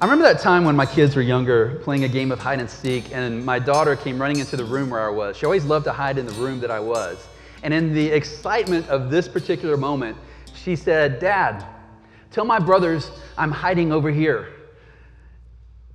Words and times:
I 0.00 0.04
remember 0.04 0.32
that 0.32 0.40
time 0.40 0.64
when 0.64 0.76
my 0.76 0.86
kids 0.86 1.16
were 1.16 1.22
younger 1.22 1.80
playing 1.82 2.04
a 2.04 2.08
game 2.08 2.30
of 2.30 2.38
hide 2.38 2.60
and 2.60 2.70
seek, 2.70 3.12
and 3.12 3.44
my 3.44 3.58
daughter 3.58 3.96
came 3.96 4.16
running 4.16 4.38
into 4.38 4.56
the 4.56 4.64
room 4.64 4.90
where 4.90 5.00
I 5.00 5.08
was. 5.08 5.36
She 5.36 5.44
always 5.44 5.64
loved 5.64 5.86
to 5.86 5.92
hide 5.92 6.18
in 6.18 6.26
the 6.26 6.32
room 6.34 6.60
that 6.60 6.70
I 6.70 6.78
was. 6.78 7.26
And 7.64 7.74
in 7.74 7.92
the 7.92 8.06
excitement 8.06 8.88
of 8.88 9.10
this 9.10 9.26
particular 9.26 9.76
moment, 9.76 10.16
she 10.54 10.76
said, 10.76 11.18
Dad, 11.18 11.66
tell 12.30 12.44
my 12.44 12.60
brothers 12.60 13.10
I'm 13.36 13.50
hiding 13.50 13.90
over 13.90 14.08
here. 14.08 14.50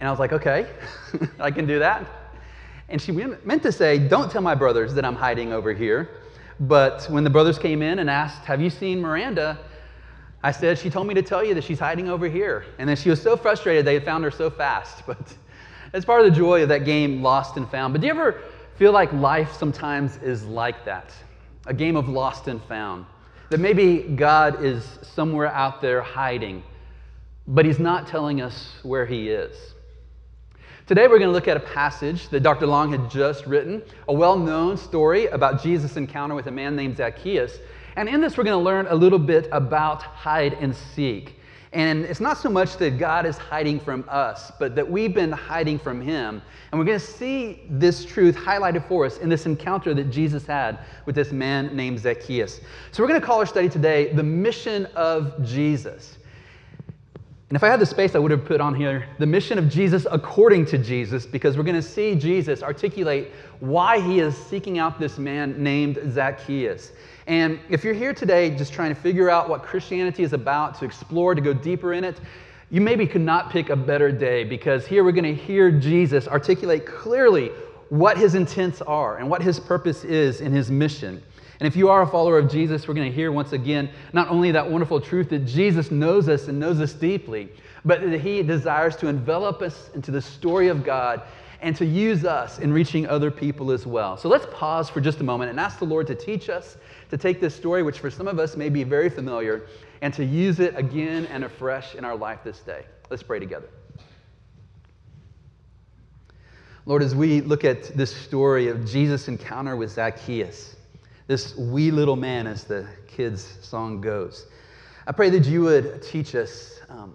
And 0.02 0.10
I 0.10 0.12
was 0.12 0.20
like, 0.20 0.34
okay, 0.34 0.68
I 1.40 1.50
can 1.50 1.66
do 1.66 1.80
that. 1.80 2.06
And 2.90 3.02
she 3.02 3.14
meant 3.14 3.64
to 3.64 3.72
say, 3.72 4.00
don't 4.00 4.30
tell 4.30 4.42
my 4.42 4.54
brothers 4.54 4.94
that 4.96 5.06
I'm 5.06 5.16
hiding 5.16 5.54
over 5.54 5.72
here. 5.72 6.10
But 6.60 7.06
when 7.10 7.24
the 7.24 7.30
brothers 7.30 7.58
came 7.58 7.82
in 7.82 8.00
and 8.00 8.10
asked, 8.10 8.44
have 8.44 8.60
you 8.60 8.70
seen 8.70 9.00
Miranda? 9.00 9.60
I 10.44 10.52
said, 10.52 10.78
She 10.78 10.90
told 10.90 11.08
me 11.08 11.14
to 11.14 11.22
tell 11.22 11.44
you 11.44 11.54
that 11.54 11.64
she's 11.64 11.80
hiding 11.80 12.10
over 12.10 12.28
here. 12.28 12.66
And 12.78 12.88
then 12.88 12.98
she 12.98 13.10
was 13.10 13.22
so 13.22 13.38
frustrated 13.38 13.86
they 13.86 13.94
had 13.94 14.06
found 14.06 14.24
her 14.24 14.32
so 14.32 14.50
fast. 14.50 15.04
But 15.14 15.36
it's 15.94 16.06
part 16.06 16.26
of 16.26 16.32
the 16.32 16.36
joy 16.36 16.64
of 16.64 16.70
that 16.70 16.86
game, 16.86 17.22
Lost 17.22 17.56
and 17.56 17.70
Found. 17.70 17.94
But 17.94 18.02
do 18.02 18.08
you 18.08 18.14
ever 18.14 18.42
feel 18.78 18.92
like 18.92 19.14
life 19.14 19.54
sometimes 19.54 20.18
is 20.18 20.44
like 20.44 20.84
that? 20.86 21.14
A 21.68 21.74
game 21.74 21.96
of 21.96 22.10
lost 22.10 22.48
and 22.48 22.62
found. 22.64 23.06
That 23.50 23.60
maybe 23.60 24.00
God 24.00 24.64
is 24.66 24.84
somewhere 25.04 25.48
out 25.48 25.82
there 25.82 26.02
hiding, 26.02 26.64
but 27.48 27.66
He's 27.66 27.80
not 27.80 28.08
telling 28.08 28.42
us 28.42 28.74
where 28.82 29.06
He 29.06 29.30
is. 29.30 29.56
Today, 30.88 31.04
we're 31.04 31.20
going 31.20 31.30
to 31.30 31.34
look 31.34 31.48
at 31.48 31.56
a 31.56 31.62
passage 31.62 32.28
that 32.30 32.42
Dr. 32.42 32.66
Long 32.66 32.92
had 32.92 33.10
just 33.10 33.46
written, 33.46 33.82
a 34.08 34.14
well 34.14 34.38
known 34.38 34.76
story 34.76 35.28
about 35.28 35.62
Jesus' 35.62 35.96
encounter 35.96 36.36
with 36.36 36.48
a 36.48 36.52
man 36.52 36.76
named 36.76 36.98
Zacchaeus. 36.98 37.60
And 37.96 38.10
in 38.10 38.22
this, 38.22 38.38
we're 38.38 38.44
going 38.44 38.58
to 38.58 38.64
learn 38.64 38.88
a 38.88 38.96
little 38.96 39.20
bit 39.20 39.48
about 39.52 40.02
hide 40.02 40.54
and 40.54 40.76
seek. 40.76 41.40
And 41.74 42.06
it's 42.06 42.20
not 42.20 42.38
so 42.38 42.50
much 42.50 42.78
that 42.78 43.00
God 43.00 43.26
is 43.26 43.38
hiding 43.38 43.80
from 43.80 44.06
us, 44.08 44.52
but 44.60 44.76
that 44.76 44.88
we've 44.90 45.14
been 45.14 45.32
hiding 45.32 45.80
from 45.80 46.02
Him. 46.02 46.42
And 46.72 46.80
we're 46.80 46.86
going 46.86 47.00
to 47.00 47.06
see 47.06 47.64
this 47.70 48.06
truth 48.06 48.36
highlighted 48.36 48.88
for 48.88 49.06
us 49.06 49.18
in 49.18 49.28
this 49.28 49.48
encounter 49.48 49.94
that 49.96 50.12
Jesus 50.12 50.46
had 50.46 50.80
with 51.06 51.16
this 51.16 51.32
man 51.32 51.76
named 51.76 52.00
Zacchaeus. 52.00 52.62
So 52.92 53.02
we're 53.02 53.10
going 53.10 53.20
to 53.20 53.26
call 53.26 53.40
our 53.40 53.46
study 53.48 53.70
today 53.70 54.14
The 54.14 54.24
Mission 54.24 54.86
of 54.96 55.44
Jesus. 55.44 56.18
And 57.54 57.56
if 57.56 57.64
I 57.64 57.68
had 57.68 57.80
the 57.80 57.86
space, 57.86 58.16
I 58.16 58.20
would 58.20 58.32
have 58.32 58.46
put 58.46 58.62
on 58.62 58.74
here 58.74 59.08
the 59.20 59.28
mission 59.28 59.60
of 59.60 59.70
Jesus 59.70 60.08
according 60.10 60.66
to 60.66 60.80
Jesus, 60.80 61.24
because 61.24 61.56
we're 61.56 61.64
going 61.64 61.76
to 61.76 61.84
see 61.84 62.16
Jesus 62.16 62.64
articulate 62.64 63.32
why 63.60 64.00
he 64.00 64.22
is 64.22 64.36
seeking 64.36 64.80
out 64.80 65.00
this 65.00 65.20
man 65.20 65.62
named 65.62 66.00
Zacchaeus. 66.10 66.94
And 67.28 67.60
if 67.70 67.84
you're 67.84 67.94
here 67.94 68.14
today 68.14 68.50
just 68.50 68.74
trying 68.74 68.94
to 68.94 69.00
figure 69.00 69.30
out 69.30 69.50
what 69.50 69.64
Christianity 69.64 70.24
is 70.24 70.34
about, 70.34 70.78
to 70.80 70.86
explore, 70.86 71.36
to 71.36 71.42
go 71.42 71.54
deeper 71.54 71.94
in 71.94 72.04
it, 72.04 72.20
you 72.70 72.82
maybe 72.82 73.06
could 73.06 73.22
not 73.22 73.50
pick 73.50 73.70
a 73.70 73.76
better 73.76 74.12
day 74.12 74.44
because 74.44 74.86
here 74.86 75.04
we're 75.04 75.12
going 75.12 75.24
to 75.24 75.36
hear 75.36 75.72
Jesus 75.72 76.28
articulate 76.28 76.86
clearly 76.86 77.50
what 77.90 78.18
his 78.18 78.36
intents 78.36 78.82
are 78.82 79.18
and 79.18 79.30
what 79.30 79.42
his 79.42 79.60
purpose 79.60 80.04
is 80.04 80.42
in 80.42 80.52
his 80.52 80.72
mission. 80.72 81.22
And 81.60 81.68
if 81.68 81.76
you 81.76 81.90
are 81.90 82.02
a 82.02 82.08
follower 82.08 82.40
of 82.40 82.50
Jesus, 82.50 82.88
we're 82.88 82.96
going 82.96 83.10
to 83.10 83.16
hear 83.16 83.32
once 83.32 83.54
again 83.54 83.90
not 84.12 84.28
only 84.30 84.52
that 84.52 84.70
wonderful 84.70 85.00
truth 85.00 85.30
that 85.30 85.46
Jesus 85.46 85.92
knows 85.92 86.28
us 86.28 86.48
and 86.48 86.60
knows 86.60 86.82
us 86.82 86.94
deeply, 86.94 87.50
but 87.86 88.02
that 88.02 88.20
he 88.22 88.42
desires 88.42 88.96
to 88.98 89.08
envelop 89.08 89.62
us 89.62 89.90
into 89.94 90.12
the 90.12 90.22
story 90.22 90.68
of 90.68 90.84
God 90.84 91.22
and 91.64 91.76
to 91.78 91.86
use 91.86 92.26
us 92.26 92.60
in 92.60 92.74
reaching 92.74 93.08
other 93.08 93.32
people 93.32 93.72
as 93.72 93.88
well. 93.88 94.18
So 94.18 94.28
let's 94.28 94.46
pause 94.52 94.90
for 94.90 95.00
just 95.00 95.22
a 95.22 95.24
moment 95.24 95.50
and 95.50 95.60
ask 95.60 95.80
the 95.80 95.86
Lord 95.86 96.06
to 96.08 96.16
teach 96.16 96.50
us 96.50 96.78
to 97.10 97.18
take 97.18 97.40
this 97.40 97.56
story, 97.56 97.84
which 97.84 98.00
for 98.00 98.12
some 98.12 98.28
of 98.28 98.38
us 98.38 98.58
may 98.58 98.68
be 98.68 98.84
very 98.84 99.10
familiar, 99.10 99.66
and 100.02 100.14
to 100.14 100.26
use 100.26 100.60
it 100.60 100.76
again 100.76 101.26
and 101.28 101.46
afresh 101.46 101.96
in 101.96 102.04
our 102.04 102.18
life 102.18 102.40
this 102.44 102.60
day. 102.60 102.86
Let's 103.10 103.24
pray 103.24 103.40
together. 103.40 103.70
Lord, 106.86 107.02
as 107.02 107.16
we 107.16 107.40
look 107.40 107.64
at 107.64 107.96
this 107.96 108.14
story 108.14 108.68
of 108.68 108.86
Jesus' 108.86 109.30
encounter 109.30 109.78
with 109.78 109.92
Zacchaeus, 109.92 110.76
this 111.28 111.56
wee 111.56 111.92
little 111.92 112.18
man, 112.18 112.46
as 112.46 112.66
the 112.66 112.86
kids' 113.08 113.58
song 113.62 114.02
goes, 114.02 114.48
I 115.08 115.14
pray 115.14 115.30
that 115.30 115.46
you 115.46 115.62
would 115.62 116.04
teach 116.04 116.36
us, 116.36 116.82
um, 116.90 117.14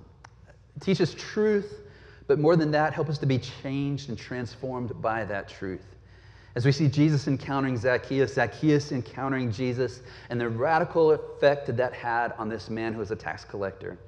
teach 0.81 1.03
us 1.03 1.15
truth, 1.15 1.83
but 2.29 2.39
more 2.39 2.55
than 2.55 2.71
that, 2.71 2.93
help 2.93 3.09
us 3.09 3.19
to 3.19 3.27
be 3.27 3.39
changed 3.39 4.11
and 4.11 4.17
transformed 4.17 5.01
by 5.03 5.25
that 5.25 5.49
truth. 5.49 5.97
As 6.55 6.65
we 6.65 6.73
see 6.73 6.89
Jesus 6.89 7.27
encountering 7.27 7.77
Zacchaeus, 7.77 8.35
Zacchaeus 8.35 8.93
encountering 8.93 9.51
Jesus, 9.51 10.03
and 10.29 10.41
the 10.41 10.49
radical 10.49 11.13
effect 11.13 11.67
that 11.67 11.77
that 11.79 11.95
had 11.95 12.33
on 12.33 12.49
this 12.49 12.69
man 12.69 12.93
who 12.93 12.99
was 12.99 13.11
a 13.11 13.17
tax 13.17 13.45
collector. 13.45 13.99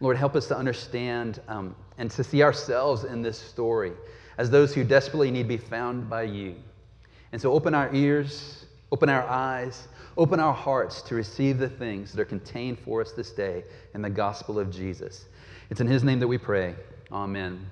Lord, 0.00 0.16
help 0.16 0.36
us 0.36 0.46
to 0.48 0.56
understand 0.56 1.40
um, 1.48 1.74
and 1.98 2.10
to 2.12 2.22
see 2.22 2.42
ourselves 2.42 3.04
in 3.04 3.22
this 3.22 3.36
story 3.36 3.92
as 4.38 4.50
those 4.50 4.72
who 4.72 4.84
desperately 4.84 5.30
need 5.30 5.42
to 5.44 5.48
be 5.48 5.56
found 5.56 6.08
by 6.08 6.22
you. 6.22 6.54
And 7.32 7.42
so 7.42 7.52
open 7.52 7.74
our 7.74 7.92
ears, 7.92 8.66
open 8.92 9.08
our 9.08 9.26
eyes, 9.26 9.88
open 10.16 10.38
our 10.40 10.54
hearts 10.54 11.02
to 11.02 11.14
receive 11.16 11.58
the 11.58 11.68
things 11.68 12.12
that 12.12 12.20
are 12.20 12.24
contained 12.24 12.78
for 12.78 13.00
us 13.00 13.12
this 13.12 13.30
day 13.30 13.64
in 13.94 14.02
the 14.02 14.10
gospel 14.10 14.58
of 14.58 14.70
Jesus. 14.70 15.26
It's 15.70 15.80
in 15.80 15.86
his 15.86 16.04
name 16.04 16.20
that 16.20 16.28
we 16.28 16.38
pray. 16.38 16.74
Amen. 17.10 17.68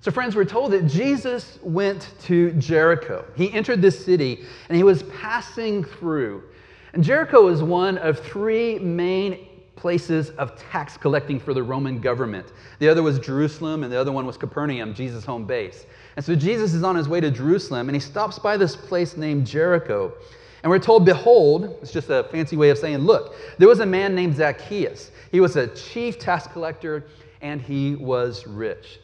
So, 0.00 0.10
friends, 0.10 0.34
we're 0.34 0.44
told 0.44 0.72
that 0.72 0.86
Jesus 0.86 1.58
went 1.62 2.10
to 2.22 2.50
Jericho. 2.54 3.24
He 3.36 3.52
entered 3.52 3.80
this 3.80 4.04
city 4.04 4.44
and 4.68 4.76
he 4.76 4.82
was 4.82 5.04
passing 5.04 5.84
through. 5.84 6.42
And 6.92 7.02
Jericho 7.02 7.48
is 7.48 7.62
one 7.62 7.98
of 7.98 8.18
three 8.18 8.78
main 8.78 9.46
places 9.76 10.30
of 10.30 10.56
tax 10.56 10.96
collecting 10.96 11.40
for 11.40 11.54
the 11.54 11.62
Roman 11.62 12.00
government. 12.00 12.52
The 12.80 12.88
other 12.88 13.02
was 13.02 13.18
Jerusalem, 13.18 13.82
and 13.82 13.92
the 13.92 13.98
other 13.98 14.12
one 14.12 14.26
was 14.26 14.36
Capernaum, 14.36 14.92
Jesus' 14.92 15.24
home 15.24 15.44
base. 15.44 15.86
And 16.16 16.24
so 16.24 16.34
Jesus 16.34 16.74
is 16.74 16.82
on 16.82 16.94
his 16.94 17.08
way 17.08 17.20
to 17.20 17.30
Jerusalem, 17.30 17.88
and 17.88 17.96
he 17.96 18.00
stops 18.00 18.38
by 18.38 18.56
this 18.56 18.76
place 18.76 19.16
named 19.16 19.46
Jericho. 19.46 20.12
And 20.62 20.70
we're 20.70 20.78
told, 20.78 21.04
Behold, 21.04 21.78
it's 21.82 21.90
just 21.90 22.10
a 22.10 22.24
fancy 22.24 22.56
way 22.56 22.70
of 22.70 22.78
saying, 22.78 22.98
Look, 22.98 23.34
there 23.58 23.68
was 23.68 23.80
a 23.80 23.86
man 23.86 24.14
named 24.14 24.36
Zacchaeus. 24.36 25.10
He 25.30 25.40
was 25.40 25.56
a 25.56 25.68
chief 25.68 26.18
tax 26.18 26.46
collector, 26.46 27.04
and 27.42 27.60
he 27.60 27.96
was 27.96 28.46
rich. 28.46 29.00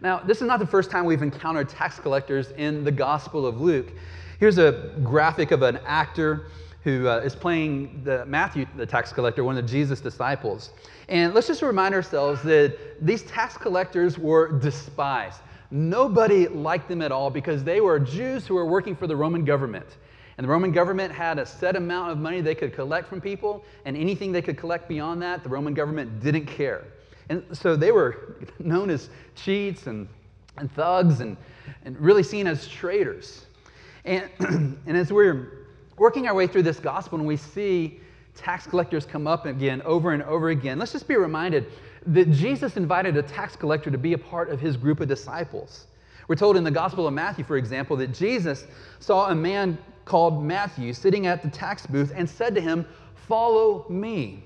Now, 0.00 0.18
this 0.18 0.40
is 0.40 0.46
not 0.46 0.58
the 0.58 0.66
first 0.66 0.90
time 0.90 1.06
we've 1.06 1.22
encountered 1.22 1.68
tax 1.68 1.98
collectors 1.98 2.50
in 2.52 2.84
the 2.84 2.92
Gospel 2.92 3.46
of 3.46 3.60
Luke. 3.60 3.90
Here's 4.38 4.58
a 4.58 4.92
graphic 5.02 5.50
of 5.50 5.62
an 5.62 5.80
actor 5.86 6.46
who 6.82 7.08
uh, 7.08 7.16
is 7.20 7.34
playing 7.34 8.02
the 8.04 8.26
Matthew, 8.26 8.66
the 8.76 8.84
tax 8.84 9.12
collector, 9.12 9.42
one 9.42 9.56
of 9.56 9.66
Jesus' 9.66 10.00
disciples. 10.00 10.70
And 11.08 11.32
let's 11.32 11.46
just 11.46 11.62
remind 11.62 11.94
ourselves 11.94 12.42
that 12.42 12.76
these 13.00 13.22
tax 13.22 13.56
collectors 13.56 14.18
were 14.18 14.58
despised. 14.58 15.40
Nobody 15.70 16.46
liked 16.48 16.88
them 16.88 17.00
at 17.00 17.10
all 17.10 17.30
because 17.30 17.64
they 17.64 17.80
were 17.80 17.98
Jews 17.98 18.46
who 18.46 18.54
were 18.54 18.66
working 18.66 18.94
for 18.94 19.06
the 19.06 19.16
Roman 19.16 19.44
government. 19.44 19.86
And 20.36 20.44
the 20.44 20.48
Roman 20.48 20.72
government 20.72 21.12
had 21.12 21.38
a 21.38 21.46
set 21.46 21.76
amount 21.76 22.12
of 22.12 22.18
money 22.18 22.42
they 22.42 22.54
could 22.54 22.74
collect 22.74 23.08
from 23.08 23.20
people, 23.20 23.64
and 23.86 23.96
anything 23.96 24.32
they 24.32 24.42
could 24.42 24.58
collect 24.58 24.88
beyond 24.88 25.22
that, 25.22 25.42
the 25.42 25.48
Roman 25.48 25.72
government 25.72 26.20
didn't 26.20 26.46
care. 26.46 26.84
And 27.28 27.44
so 27.52 27.76
they 27.76 27.92
were 27.92 28.36
known 28.58 28.90
as 28.90 29.10
cheats 29.34 29.86
and, 29.86 30.08
and 30.56 30.72
thugs 30.72 31.20
and, 31.20 31.36
and 31.84 31.98
really 31.98 32.22
seen 32.22 32.46
as 32.46 32.66
traitors. 32.68 33.46
And, 34.04 34.28
and 34.40 34.96
as 34.96 35.12
we're 35.12 35.66
working 35.96 36.26
our 36.26 36.34
way 36.34 36.46
through 36.46 36.62
this 36.62 36.80
gospel 36.80 37.18
and 37.18 37.26
we 37.26 37.36
see 37.36 38.00
tax 38.34 38.66
collectors 38.66 39.06
come 39.06 39.26
up 39.26 39.46
again 39.46 39.80
over 39.82 40.12
and 40.12 40.22
over 40.24 40.50
again, 40.50 40.78
let's 40.78 40.92
just 40.92 41.08
be 41.08 41.16
reminded 41.16 41.66
that 42.06 42.30
Jesus 42.30 42.76
invited 42.76 43.16
a 43.16 43.22
tax 43.22 43.56
collector 43.56 43.90
to 43.90 43.98
be 43.98 44.12
a 44.12 44.18
part 44.18 44.50
of 44.50 44.60
his 44.60 44.76
group 44.76 45.00
of 45.00 45.08
disciples. 45.08 45.86
We're 46.28 46.36
told 46.36 46.56
in 46.56 46.64
the 46.64 46.70
Gospel 46.70 47.06
of 47.06 47.14
Matthew, 47.14 47.44
for 47.44 47.56
example, 47.56 47.96
that 47.98 48.12
Jesus 48.12 48.66
saw 48.98 49.30
a 49.30 49.34
man 49.34 49.78
called 50.04 50.42
Matthew 50.42 50.92
sitting 50.92 51.26
at 51.26 51.42
the 51.42 51.48
tax 51.48 51.86
booth 51.86 52.12
and 52.14 52.28
said 52.28 52.54
to 52.54 52.60
him, 52.60 52.86
Follow 53.28 53.86
me. 53.88 54.44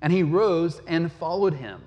And 0.00 0.12
he 0.12 0.22
rose 0.22 0.80
and 0.86 1.10
followed 1.12 1.54
him. 1.54 1.82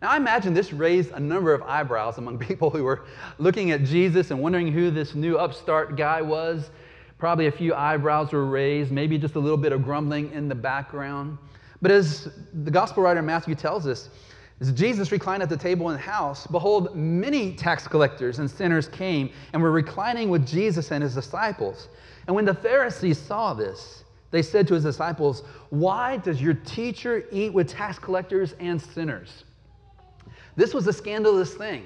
Now, 0.00 0.10
I 0.10 0.16
imagine 0.16 0.54
this 0.54 0.72
raised 0.72 1.10
a 1.10 1.18
number 1.18 1.52
of 1.52 1.62
eyebrows 1.62 2.18
among 2.18 2.38
people 2.50 2.70
who 2.70 2.84
were 2.84 3.04
looking 3.38 3.72
at 3.72 3.82
Jesus 3.84 4.30
and 4.30 4.40
wondering 4.40 4.72
who 4.72 4.90
this 4.90 5.14
new 5.14 5.38
upstart 5.38 5.96
guy 5.96 6.22
was. 6.22 6.70
Probably 7.18 7.46
a 7.48 7.52
few 7.52 7.74
eyebrows 7.74 8.30
were 8.30 8.46
raised, 8.46 8.92
maybe 8.92 9.18
just 9.18 9.34
a 9.34 9.40
little 9.40 9.56
bit 9.56 9.72
of 9.72 9.82
grumbling 9.82 10.30
in 10.32 10.48
the 10.48 10.54
background. 10.54 11.36
But 11.82 11.90
as 11.90 12.28
the 12.64 12.70
gospel 12.70 13.02
writer 13.02 13.22
Matthew 13.22 13.56
tells 13.56 13.86
us, 13.86 14.08
as 14.60 14.72
Jesus 14.72 15.12
reclined 15.12 15.42
at 15.42 15.48
the 15.48 15.56
table 15.56 15.88
in 15.90 15.96
the 15.96 16.02
house, 16.02 16.46
behold, 16.46 16.94
many 16.96 17.54
tax 17.54 17.86
collectors 17.86 18.40
and 18.40 18.50
sinners 18.50 18.88
came 18.88 19.30
and 19.52 19.62
were 19.62 19.70
reclining 19.70 20.30
with 20.30 20.46
Jesus 20.46 20.90
and 20.90 21.02
his 21.02 21.14
disciples. 21.14 21.88
And 22.26 22.34
when 22.34 22.44
the 22.44 22.54
Pharisees 22.54 23.18
saw 23.18 23.54
this, 23.54 24.04
they 24.30 24.42
said 24.42 24.66
to 24.68 24.74
his 24.74 24.82
disciples, 24.82 25.42
Why 25.70 26.16
does 26.18 26.42
your 26.42 26.54
teacher 26.54 27.24
eat 27.30 27.52
with 27.52 27.68
tax 27.68 27.98
collectors 27.98 28.54
and 28.58 28.80
sinners? 28.82 29.44
This 30.58 30.74
was 30.74 30.88
a 30.88 30.92
scandalous 30.92 31.54
thing. 31.54 31.84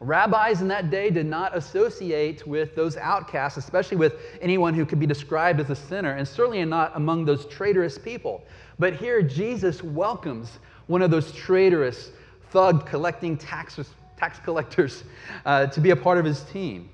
Rabbis 0.00 0.62
in 0.62 0.66
that 0.66 0.90
day 0.90 1.10
did 1.10 1.26
not 1.26 1.56
associate 1.56 2.44
with 2.44 2.74
those 2.74 2.96
outcasts, 2.96 3.56
especially 3.56 3.98
with 3.98 4.14
anyone 4.40 4.74
who 4.74 4.84
could 4.84 4.98
be 4.98 5.06
described 5.06 5.60
as 5.60 5.70
a 5.70 5.76
sinner, 5.76 6.14
and 6.14 6.26
certainly 6.26 6.64
not 6.64 6.90
among 6.96 7.24
those 7.24 7.46
traitorous 7.46 7.98
people. 7.98 8.42
But 8.80 8.96
here, 8.96 9.22
Jesus 9.22 9.84
welcomes 9.84 10.58
one 10.88 11.02
of 11.02 11.12
those 11.12 11.30
traitorous, 11.30 12.10
thug 12.50 12.84
collecting 12.84 13.38
taxes, 13.38 13.90
tax 14.16 14.40
collectors 14.40 15.04
uh, 15.46 15.68
to 15.68 15.80
be 15.80 15.90
a 15.90 15.96
part 15.96 16.18
of 16.18 16.24
his 16.24 16.42
team. 16.42 16.90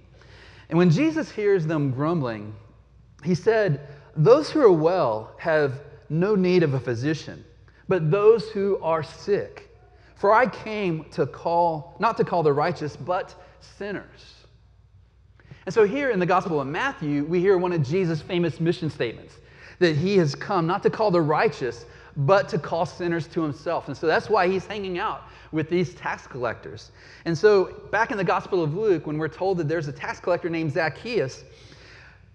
And 0.69 0.77
when 0.77 0.91
Jesus 0.91 1.31
hears 1.31 1.67
them 1.67 1.93
grumbling, 1.93 2.55
he 3.25 3.35
said, 3.35 3.89
Those 4.17 4.51
who 4.51 4.61
are 4.61 4.71
well 4.71 5.33
have 5.39 5.81
no 6.11 6.35
need 6.35 6.63
of 6.63 6.75
a 6.75 6.81
physician, 6.81 7.43
but 7.89 8.11
those 8.11 8.51
who 8.51 8.79
are 8.83 9.03
sick. 9.03 9.67
For 10.17 10.33
I 10.33 10.47
came 10.47 11.05
to 11.13 11.27
call, 11.27 11.95
not 12.01 12.17
to 12.17 12.25
call 12.25 12.43
the 12.43 12.53
righteous, 12.53 12.97
but 12.97 13.35
sinners. 13.61 14.35
And 15.67 15.75
so 15.75 15.87
here 15.87 16.11
in 16.11 16.19
the 16.19 16.27
Gospel 16.27 16.61
of 16.61 16.67
Matthew, 16.67 17.25
we 17.25 17.41
hear 17.41 17.59
one 17.59 17.73
of 17.73 17.83
Jesus' 17.83 18.23
famous 18.23 18.59
mission 18.59 18.89
statements 18.89 19.35
that 19.79 19.95
he 19.95 20.17
has 20.17 20.35
come 20.35 20.67
not 20.67 20.83
to 20.85 20.91
call 20.91 21.11
the 21.11 21.21
righteous, 21.21 21.85
but 22.17 22.49
to 22.49 22.59
call 22.59 22.87
sinners 22.87 23.27
to 23.29 23.43
himself. 23.43 23.89
And 23.89 23.97
so 23.97 24.07
that's 24.07 24.31
why 24.31 24.49
he's 24.49 24.65
hanging 24.65 24.99
out 24.99 25.25
with 25.53 25.69
these 25.69 25.95
tax 25.95 26.27
collectors. 26.27 26.93
And 27.27 27.37
so 27.37 27.75
back 27.91 28.11
in 28.11 28.17
the 28.17 28.25
Gospel 28.25 28.63
of 28.63 28.75
Luke, 28.75 29.07
when 29.07 29.19
we're 29.19 29.29
told 29.29 29.59
that 29.59 29.69
there's 29.69 29.89
a 29.89 29.93
tax 29.93 30.19
collector 30.19 30.49
named 30.49 30.73
Zacchaeus, 30.73 31.45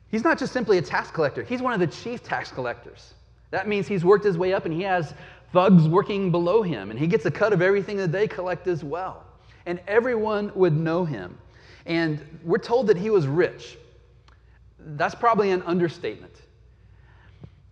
he's 0.10 0.24
not 0.24 0.38
just 0.38 0.54
simply 0.54 0.78
a 0.78 0.82
tax 0.84 1.10
collector, 1.10 1.42
he's 1.42 1.64
one 1.64 1.74
of 1.74 1.80
the 1.80 1.88
chief 1.88 2.22
tax 2.22 2.52
collectors. 2.52 3.16
That 3.50 3.68
means 3.68 3.88
he's 3.88 4.06
worked 4.06 4.24
his 4.24 4.38
way 4.38 4.54
up 4.54 4.66
and 4.66 4.74
he 4.74 4.84
has 4.84 5.14
thugs 5.52 5.88
working 5.88 6.32
below 6.32 6.62
him, 6.62 6.92
and 6.92 7.00
he 7.00 7.08
gets 7.08 7.26
a 7.26 7.32
cut 7.32 7.54
of 7.54 7.62
everything 7.62 7.98
that 7.98 8.12
they 8.12 8.28
collect 8.28 8.68
as 8.68 8.84
well. 8.84 9.26
And 9.66 9.80
everyone 9.88 10.52
would 10.56 10.76
know 10.76 11.06
him. 11.06 11.38
And 11.86 12.22
we're 12.44 12.58
told 12.58 12.88
that 12.88 12.98
he 12.98 13.10
was 13.10 13.28
rich. 13.28 13.78
That's 14.80 15.16
probably 15.16 15.52
an 15.52 15.62
understatement. 15.64 16.34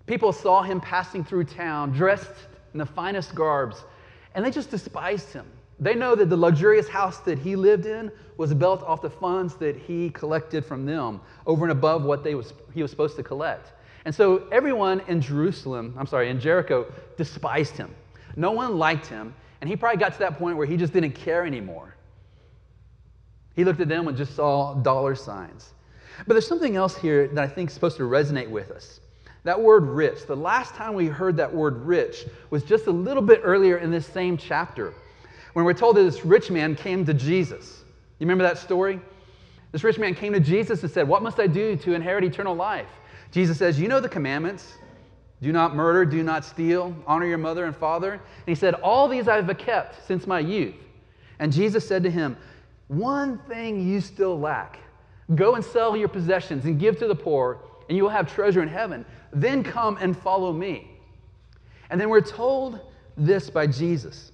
People 0.05 0.33
saw 0.33 0.63
him 0.63 0.81
passing 0.81 1.23
through 1.23 1.45
town 1.45 1.91
dressed 1.91 2.33
in 2.73 2.79
the 2.79 2.85
finest 2.85 3.33
garbs, 3.35 3.83
and 4.35 4.43
they 4.43 4.51
just 4.51 4.71
despised 4.71 5.33
him. 5.33 5.45
They 5.79 5.95
know 5.95 6.13
that 6.15 6.29
the 6.29 6.37
luxurious 6.37 6.89
house 6.89 7.19
that 7.19 7.39
he 7.39 7.55
lived 7.55 7.85
in 7.85 8.11
was 8.37 8.53
built 8.53 8.83
off 8.83 9.01
the 9.01 9.09
funds 9.09 9.55
that 9.55 9.77
he 9.77 10.09
collected 10.09 10.65
from 10.65 10.85
them 10.85 11.21
over 11.45 11.63
and 11.63 11.71
above 11.71 12.03
what 12.03 12.23
they 12.23 12.35
was, 12.35 12.53
he 12.73 12.81
was 12.81 12.91
supposed 12.91 13.15
to 13.15 13.23
collect. 13.23 13.71
And 14.05 14.13
so 14.13 14.47
everyone 14.51 15.01
in 15.07 15.21
Jerusalem, 15.21 15.95
I'm 15.97 16.07
sorry, 16.07 16.29
in 16.29 16.39
Jericho, 16.39 16.91
despised 17.17 17.75
him. 17.75 17.93
No 18.35 18.51
one 18.51 18.77
liked 18.77 19.07
him, 19.07 19.33
and 19.61 19.69
he 19.69 19.75
probably 19.75 19.99
got 19.99 20.13
to 20.13 20.19
that 20.19 20.37
point 20.37 20.57
where 20.57 20.65
he 20.65 20.77
just 20.77 20.93
didn't 20.93 21.11
care 21.11 21.45
anymore. 21.45 21.95
He 23.55 23.65
looked 23.65 23.81
at 23.81 23.89
them 23.89 24.07
and 24.07 24.15
just 24.15 24.35
saw 24.35 24.75
dollar 24.75 25.15
signs. 25.15 25.73
But 26.25 26.33
there's 26.33 26.47
something 26.47 26.75
else 26.75 26.97
here 26.97 27.27
that 27.27 27.43
I 27.43 27.47
think 27.47 27.69
is 27.69 27.73
supposed 27.73 27.97
to 27.97 28.03
resonate 28.03 28.49
with 28.49 28.71
us. 28.71 28.99
That 29.43 29.59
word 29.59 29.83
rich, 29.83 30.25
the 30.25 30.35
last 30.35 30.75
time 30.75 30.93
we 30.93 31.07
heard 31.07 31.37
that 31.37 31.53
word 31.53 31.85
rich 31.85 32.25
was 32.49 32.63
just 32.63 32.87
a 32.87 32.91
little 32.91 33.23
bit 33.23 33.41
earlier 33.43 33.77
in 33.77 33.89
this 33.89 34.05
same 34.05 34.37
chapter 34.37 34.93
when 35.53 35.65
we're 35.65 35.73
told 35.73 35.95
that 35.95 36.03
this 36.03 36.25
rich 36.25 36.51
man 36.51 36.75
came 36.75 37.05
to 37.05 37.13
Jesus. 37.13 37.83
You 38.19 38.25
remember 38.25 38.43
that 38.43 38.57
story? 38.57 38.99
This 39.71 39.83
rich 39.83 39.97
man 39.97 40.13
came 40.13 40.33
to 40.33 40.39
Jesus 40.39 40.83
and 40.83 40.91
said, 40.91 41.07
What 41.07 41.23
must 41.23 41.39
I 41.39 41.47
do 41.47 41.75
to 41.77 41.93
inherit 41.93 42.23
eternal 42.23 42.55
life? 42.55 42.87
Jesus 43.31 43.57
says, 43.57 43.79
You 43.79 43.87
know 43.87 43.99
the 43.99 44.09
commandments 44.09 44.73
do 45.41 45.53
not 45.53 45.75
murder, 45.75 46.03
do 46.03 46.21
not 46.21 46.43
steal, 46.43 46.95
honor 47.07 47.25
your 47.25 47.37
mother 47.37 47.65
and 47.65 47.75
father. 47.75 48.13
And 48.13 48.21
he 48.45 48.55
said, 48.55 48.73
All 48.75 49.07
these 49.07 49.27
I 49.27 49.41
have 49.41 49.57
kept 49.57 50.05
since 50.05 50.27
my 50.27 50.39
youth. 50.39 50.75
And 51.39 51.51
Jesus 51.51 51.87
said 51.87 52.03
to 52.03 52.11
him, 52.11 52.35
One 52.87 53.37
thing 53.47 53.87
you 53.87 54.01
still 54.01 54.37
lack. 54.37 54.79
Go 55.35 55.55
and 55.55 55.63
sell 55.63 55.95
your 55.95 56.09
possessions 56.09 56.65
and 56.65 56.79
give 56.79 56.97
to 56.99 57.07
the 57.07 57.15
poor, 57.15 57.59
and 57.87 57.95
you 57.95 58.03
will 58.03 58.09
have 58.09 58.33
treasure 58.33 58.61
in 58.61 58.67
heaven. 58.67 59.05
Then 59.31 59.63
come 59.63 59.97
and 60.01 60.17
follow 60.17 60.51
me. 60.51 60.89
And 61.89 62.01
then 62.01 62.09
we're 62.09 62.21
told 62.21 62.79
this 63.15 63.49
by 63.49 63.67
Jesus 63.67 64.31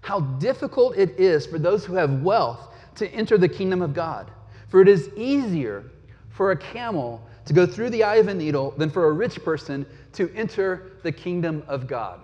how 0.00 0.20
difficult 0.20 0.96
it 0.96 1.18
is 1.18 1.46
for 1.46 1.58
those 1.58 1.84
who 1.84 1.94
have 1.94 2.22
wealth 2.22 2.72
to 2.96 3.08
enter 3.08 3.38
the 3.38 3.48
kingdom 3.48 3.82
of 3.82 3.94
God. 3.94 4.30
For 4.68 4.80
it 4.80 4.88
is 4.88 5.10
easier 5.16 5.84
for 6.30 6.50
a 6.50 6.56
camel 6.56 7.27
to 7.48 7.54
go 7.54 7.64
through 7.64 7.88
the 7.88 8.04
eye 8.04 8.16
of 8.16 8.28
a 8.28 8.34
needle 8.34 8.74
than 8.76 8.90
for 8.90 9.08
a 9.08 9.12
rich 9.12 9.42
person 9.42 9.86
to 10.12 10.30
enter 10.34 10.92
the 11.02 11.10
kingdom 11.10 11.62
of 11.66 11.86
God. 11.86 12.20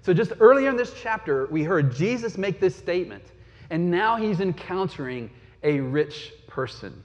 So, 0.00 0.14
just 0.14 0.32
earlier 0.40 0.70
in 0.70 0.76
this 0.76 0.94
chapter, 0.98 1.46
we 1.50 1.62
heard 1.62 1.94
Jesus 1.94 2.38
make 2.38 2.60
this 2.60 2.74
statement, 2.74 3.22
and 3.68 3.90
now 3.90 4.16
he's 4.16 4.40
encountering 4.40 5.28
a 5.62 5.80
rich 5.80 6.32
person. 6.46 7.04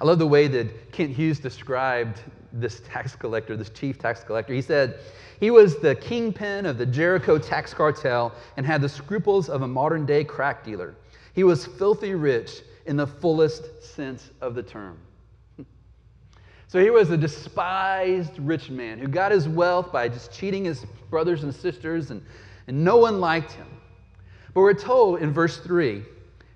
I 0.00 0.06
love 0.06 0.18
the 0.18 0.26
way 0.26 0.48
that 0.48 0.92
Kent 0.92 1.10
Hughes 1.10 1.38
described 1.38 2.22
this 2.54 2.80
tax 2.80 3.14
collector, 3.14 3.54
this 3.54 3.68
chief 3.68 3.98
tax 3.98 4.24
collector. 4.24 4.54
He 4.54 4.62
said, 4.62 4.98
he 5.40 5.50
was 5.50 5.78
the 5.78 5.94
kingpin 5.94 6.64
of 6.64 6.78
the 6.78 6.86
Jericho 6.86 7.36
tax 7.36 7.74
cartel 7.74 8.32
and 8.56 8.64
had 8.64 8.80
the 8.80 8.88
scruples 8.88 9.50
of 9.50 9.60
a 9.60 9.68
modern 9.68 10.06
day 10.06 10.24
crack 10.24 10.64
dealer. 10.64 10.94
He 11.34 11.44
was 11.44 11.66
filthy 11.66 12.14
rich 12.14 12.62
in 12.86 12.96
the 12.96 13.06
fullest 13.06 13.82
sense 13.82 14.30
of 14.40 14.54
the 14.54 14.62
term. 14.62 14.98
So 16.70 16.80
he 16.80 16.88
was 16.88 17.10
a 17.10 17.16
despised 17.16 18.38
rich 18.38 18.70
man 18.70 19.00
who 19.00 19.08
got 19.08 19.32
his 19.32 19.48
wealth 19.48 19.90
by 19.90 20.08
just 20.08 20.30
cheating 20.30 20.64
his 20.64 20.84
brothers 21.10 21.42
and 21.42 21.52
sisters, 21.52 22.12
and, 22.12 22.22
and 22.68 22.84
no 22.84 22.96
one 22.96 23.18
liked 23.18 23.50
him. 23.50 23.66
But 24.54 24.60
we're 24.60 24.74
told 24.74 25.20
in 25.20 25.32
verse 25.32 25.56
3 25.56 26.00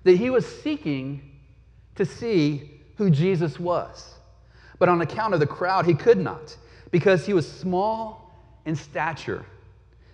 that 0.05 0.15
he 0.15 0.29
was 0.29 0.45
seeking 0.45 1.21
to 1.95 2.05
see 2.05 2.79
who 2.95 3.09
Jesus 3.09 3.59
was. 3.59 4.13
But 4.79 4.87
on 4.87 5.01
account 5.01 5.33
of 5.33 5.41
the 5.41 5.45
crowd, 5.45 5.85
he 5.85 5.93
could 5.93 6.17
not 6.17 6.55
because 6.91 7.25
he 7.25 7.33
was 7.33 7.45
small 7.45 8.33
in 8.63 8.77
stature. 8.77 9.45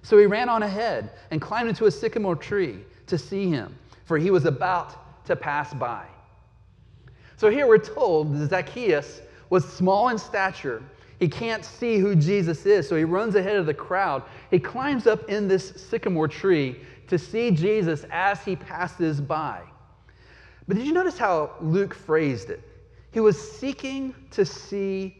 So 0.01 0.17
he 0.17 0.25
ran 0.25 0.49
on 0.49 0.63
ahead 0.63 1.11
and 1.29 1.39
climbed 1.39 1.69
into 1.69 1.85
a 1.85 1.91
sycamore 1.91 2.35
tree 2.35 2.79
to 3.05 3.19
see 3.19 3.51
him, 3.51 3.77
for 4.05 4.17
he 4.17 4.31
was 4.31 4.45
about 4.45 5.25
to 5.27 5.35
pass 5.35 5.75
by. 5.75 6.07
So 7.37 7.51
here 7.51 7.67
we're 7.67 7.77
told 7.77 8.35
that 8.35 8.49
Zacchaeus 8.49 9.21
was 9.51 9.71
small 9.71 10.09
in 10.09 10.17
stature. 10.17 10.81
He 11.19 11.27
can't 11.27 11.63
see 11.63 11.99
who 11.99 12.15
Jesus 12.15 12.65
is, 12.65 12.89
so 12.89 12.95
he 12.95 13.03
runs 13.03 13.35
ahead 13.35 13.57
of 13.57 13.67
the 13.67 13.73
crowd. 13.75 14.23
He 14.49 14.57
climbs 14.57 15.05
up 15.05 15.29
in 15.29 15.47
this 15.47 15.69
sycamore 15.89 16.27
tree 16.27 16.79
to 17.07 17.19
see 17.19 17.51
Jesus 17.51 18.05
as 18.09 18.43
he 18.43 18.55
passes 18.55 19.21
by. 19.21 19.61
But 20.67 20.77
did 20.77 20.87
you 20.87 20.93
notice 20.93 21.17
how 21.17 21.51
Luke 21.61 21.93
phrased 21.93 22.49
it? 22.49 22.61
He 23.11 23.19
was 23.19 23.39
seeking 23.39 24.15
to 24.31 24.45
see 24.45 25.17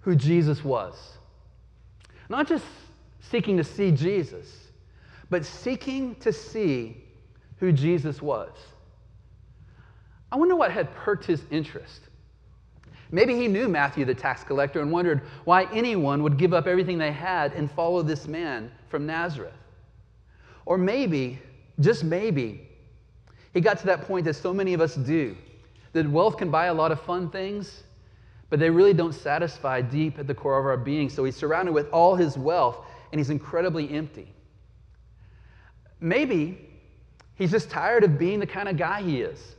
who 0.00 0.16
Jesus 0.16 0.64
was. 0.64 1.18
Not 2.28 2.48
just 2.48 2.64
seeking 3.20 3.58
to 3.58 3.64
see 3.64 3.92
Jesus, 3.92 4.70
but 5.28 5.44
seeking 5.44 6.14
to 6.16 6.32
see 6.32 7.04
who 7.58 7.70
Jesus 7.70 8.22
was. 8.22 8.52
I 10.32 10.36
wonder 10.36 10.56
what 10.56 10.72
had 10.72 10.94
perked 10.94 11.26
his 11.26 11.42
interest. 11.50 12.07
Maybe 13.10 13.34
he 13.34 13.48
knew 13.48 13.68
Matthew 13.68 14.04
the 14.04 14.14
tax 14.14 14.44
collector 14.44 14.80
and 14.80 14.92
wondered 14.92 15.22
why 15.44 15.64
anyone 15.72 16.22
would 16.22 16.36
give 16.36 16.52
up 16.52 16.66
everything 16.66 16.98
they 16.98 17.12
had 17.12 17.52
and 17.54 17.70
follow 17.70 18.02
this 18.02 18.26
man 18.26 18.70
from 18.88 19.06
Nazareth. 19.06 19.54
Or 20.66 20.76
maybe, 20.76 21.38
just 21.80 22.04
maybe, 22.04 22.68
he 23.54 23.60
got 23.60 23.78
to 23.78 23.86
that 23.86 24.02
point 24.02 24.26
that 24.26 24.34
so 24.34 24.52
many 24.52 24.74
of 24.74 24.80
us 24.80 24.94
do 24.94 25.36
that 25.92 26.08
wealth 26.08 26.36
can 26.36 26.50
buy 26.50 26.66
a 26.66 26.74
lot 26.74 26.92
of 26.92 27.00
fun 27.00 27.30
things, 27.30 27.82
but 28.50 28.60
they 28.60 28.68
really 28.68 28.92
don't 28.92 29.14
satisfy 29.14 29.80
deep 29.80 30.18
at 30.18 30.26
the 30.26 30.34
core 30.34 30.58
of 30.58 30.66
our 30.66 30.76
being. 30.76 31.08
So 31.08 31.24
he's 31.24 31.36
surrounded 31.36 31.72
with 31.72 31.88
all 31.90 32.14
his 32.14 32.36
wealth 32.36 32.84
and 33.10 33.18
he's 33.18 33.30
incredibly 33.30 33.90
empty. 33.90 34.32
Maybe 36.00 36.68
he's 37.34 37.50
just 37.50 37.70
tired 37.70 38.04
of 38.04 38.18
being 38.18 38.38
the 38.38 38.46
kind 38.46 38.68
of 38.68 38.76
guy 38.76 39.02
he 39.02 39.22
is. 39.22 39.56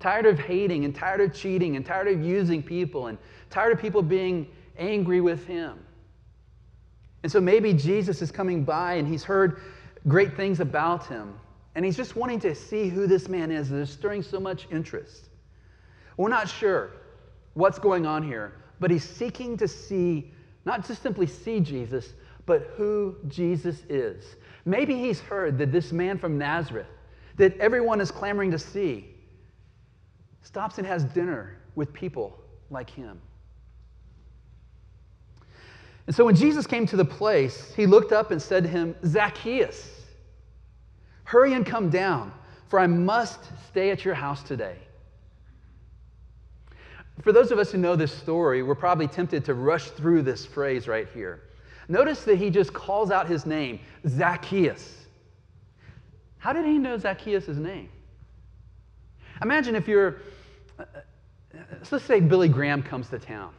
Tired 0.00 0.26
of 0.26 0.38
hating 0.38 0.84
and 0.84 0.94
tired 0.94 1.20
of 1.20 1.34
cheating 1.34 1.76
and 1.76 1.84
tired 1.84 2.08
of 2.08 2.22
using 2.22 2.62
people 2.62 3.08
and 3.08 3.18
tired 3.50 3.72
of 3.72 3.80
people 3.80 4.02
being 4.02 4.46
angry 4.78 5.20
with 5.20 5.46
him. 5.46 5.78
And 7.22 7.32
so 7.32 7.40
maybe 7.40 7.72
Jesus 7.72 8.22
is 8.22 8.30
coming 8.30 8.64
by 8.64 8.94
and 8.94 9.08
he's 9.08 9.24
heard 9.24 9.60
great 10.06 10.36
things 10.36 10.60
about 10.60 11.06
him. 11.06 11.34
And 11.74 11.84
he's 11.84 11.96
just 11.96 12.16
wanting 12.16 12.40
to 12.40 12.54
see 12.54 12.88
who 12.88 13.06
this 13.06 13.28
man 13.28 13.50
is 13.50 13.68
that 13.70 13.76
is 13.76 13.90
stirring 13.90 14.22
so 14.22 14.40
much 14.40 14.66
interest. 14.70 15.28
We're 16.16 16.28
not 16.28 16.48
sure 16.48 16.90
what's 17.54 17.78
going 17.78 18.06
on 18.06 18.22
here, 18.22 18.54
but 18.80 18.90
he's 18.90 19.04
seeking 19.04 19.56
to 19.58 19.68
see, 19.68 20.32
not 20.64 20.86
just 20.86 21.02
simply 21.02 21.26
see 21.26 21.60
Jesus, 21.60 22.12
but 22.46 22.72
who 22.76 23.16
Jesus 23.28 23.82
is. 23.88 24.36
Maybe 24.64 24.96
he's 24.96 25.20
heard 25.20 25.58
that 25.58 25.70
this 25.70 25.92
man 25.92 26.18
from 26.18 26.38
Nazareth, 26.38 26.88
that 27.36 27.56
everyone 27.58 28.00
is 28.00 28.10
clamoring 28.10 28.50
to 28.52 28.58
see, 28.58 29.14
stops 30.48 30.78
and 30.78 30.86
has 30.86 31.04
dinner 31.04 31.58
with 31.74 31.92
people 31.92 32.42
like 32.70 32.88
him. 32.88 33.20
And 36.06 36.16
so 36.16 36.24
when 36.24 36.34
Jesus 36.34 36.66
came 36.66 36.86
to 36.86 36.96
the 36.96 37.04
place, 37.04 37.74
he 37.74 37.84
looked 37.84 38.12
up 38.12 38.30
and 38.30 38.40
said 38.40 38.62
to 38.62 38.68
him, 38.70 38.94
Zacchaeus, 39.04 39.90
hurry 41.24 41.52
and 41.52 41.66
come 41.66 41.90
down, 41.90 42.32
for 42.68 42.80
I 42.80 42.86
must 42.86 43.40
stay 43.68 43.90
at 43.90 44.06
your 44.06 44.14
house 44.14 44.42
today. 44.42 44.76
For 47.20 47.30
those 47.30 47.52
of 47.52 47.58
us 47.58 47.70
who 47.70 47.76
know 47.76 47.94
this 47.94 48.10
story, 48.10 48.62
we're 48.62 48.74
probably 48.74 49.06
tempted 49.06 49.44
to 49.44 49.52
rush 49.52 49.90
through 49.90 50.22
this 50.22 50.46
phrase 50.46 50.88
right 50.88 51.08
here. 51.12 51.42
Notice 51.88 52.24
that 52.24 52.36
he 52.36 52.48
just 52.48 52.72
calls 52.72 53.10
out 53.10 53.28
his 53.28 53.44
name, 53.44 53.80
Zacchaeus. 54.06 55.04
How 56.38 56.54
did 56.54 56.64
he 56.64 56.78
know 56.78 56.96
Zacchaeus' 56.96 57.48
name? 57.48 57.90
Imagine 59.42 59.76
if 59.76 59.86
you're, 59.86 60.22
uh, 60.78 60.84
let's 61.90 62.04
say 62.04 62.20
Billy 62.20 62.48
Graham 62.48 62.82
comes 62.82 63.08
to 63.10 63.18
town, 63.18 63.52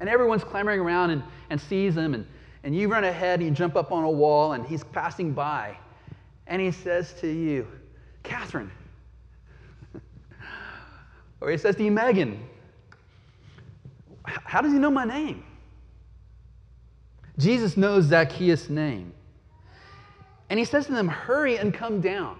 and 0.00 0.08
everyone's 0.08 0.44
clamoring 0.44 0.80
around 0.80 1.10
and, 1.10 1.22
and 1.50 1.60
sees 1.60 1.96
him, 1.96 2.14
and, 2.14 2.26
and 2.64 2.74
you 2.74 2.88
run 2.88 3.04
ahead 3.04 3.40
and 3.40 3.48
you 3.48 3.54
jump 3.54 3.76
up 3.76 3.92
on 3.92 4.04
a 4.04 4.10
wall, 4.10 4.52
and 4.52 4.66
he's 4.66 4.84
passing 4.84 5.32
by, 5.32 5.76
and 6.46 6.60
he 6.60 6.70
says 6.70 7.14
to 7.20 7.28
you, 7.28 7.66
Catherine, 8.22 8.70
or 11.40 11.50
he 11.50 11.56
says 11.56 11.76
to 11.76 11.84
you, 11.84 11.90
Megan, 11.90 12.42
how 14.24 14.60
does 14.60 14.72
he 14.72 14.78
know 14.78 14.90
my 14.90 15.04
name? 15.04 15.44
Jesus 17.38 17.76
knows 17.76 18.04
Zacchaeus' 18.06 18.68
name. 18.68 19.12
And 20.48 20.58
he 20.58 20.64
says 20.64 20.86
to 20.86 20.92
them, 20.92 21.08
Hurry 21.08 21.58
and 21.58 21.72
come 21.72 22.00
down. 22.00 22.38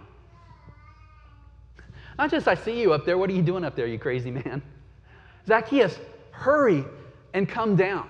Not 2.19 2.31
just, 2.31 2.49
I 2.49 2.55
see 2.55 2.81
you 2.81 2.93
up 2.93 3.05
there. 3.05 3.19
What 3.19 3.31
are 3.31 3.35
you 3.35 3.43
doing 3.43 3.65
up 3.65 3.77
there, 3.77 3.87
you 3.87 3.99
crazy 3.99 4.31
man? 4.31 4.63
Zacchaeus, 5.47 5.99
hurry 6.31 6.85
and 7.35 7.49
come 7.49 7.77
down. 7.77 8.09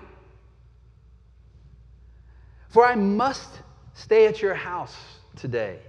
For 2.69 2.85
I 2.85 2.95
must 2.95 3.49
stay 3.93 4.27
at 4.27 4.41
your 4.41 4.53
house 4.53 4.95
today. 5.35 5.79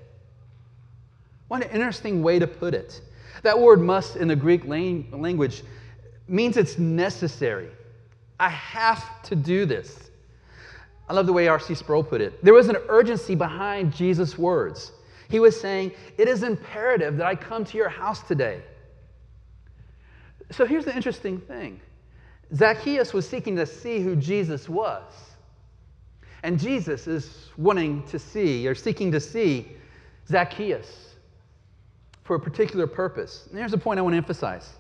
What 1.49 1.65
an 1.65 1.71
interesting 1.71 2.23
way 2.23 2.39
to 2.39 2.47
put 2.47 2.75
it. 2.75 3.01
That 3.43 3.59
word 3.59 3.81
must 3.81 4.17
in 4.17 4.29
the 4.29 4.37
Greek 4.37 4.65
language 4.65 5.63
means 6.27 6.57
it's 6.57 6.79
necessary. 6.79 7.71
I 8.39 8.51
have 8.51 9.23
to 9.25 9.37
do 9.37 9.65
this. 9.65 10.11
I 11.09 11.15
love 11.15 11.27
the 11.27 11.33
way 11.33 11.49
R.C. 11.49 11.75
Sproul 11.75 12.05
put 12.05 12.21
it. 12.21 12.45
There 12.45 12.53
was 12.53 12.69
an 12.69 12.77
urgency 12.89 13.35
behind 13.35 13.95
Jesus' 13.95 14.37
words. 14.37 14.93
He 15.28 15.40
was 15.40 15.58
saying, 15.58 15.92
It 16.16 16.28
is 16.28 16.42
imperative 16.42 17.16
that 17.18 17.26
I 17.26 17.35
come 17.35 17.64
to 17.66 17.76
your 17.76 17.88
house 17.88 18.23
today. 18.23 18.62
So 20.50 20.64
here's 20.64 20.85
the 20.85 20.94
interesting 20.94 21.38
thing 21.38 21.80
Zacchaeus 22.54 23.12
was 23.12 23.28
seeking 23.28 23.56
to 23.56 23.66
see 23.66 24.00
who 24.00 24.16
Jesus 24.16 24.68
was. 24.68 25.12
And 26.44 26.58
Jesus 26.58 27.06
is 27.08 27.49
wanting 27.56 28.06
to 28.08 28.18
see 28.18 28.66
or 28.68 28.75
seeking 28.75 29.11
to 29.12 29.20
see 29.20 29.68
Zacchaeus 30.28 31.14
for 32.23 32.37
a 32.37 32.40
particular 32.40 32.87
purpose. 32.87 33.47
And 33.50 33.58
here's 33.58 33.73
a 33.73 33.78
point 33.78 33.99
I 33.99 34.02
want 34.02 34.12
to 34.12 34.18
emphasize. 34.18 34.75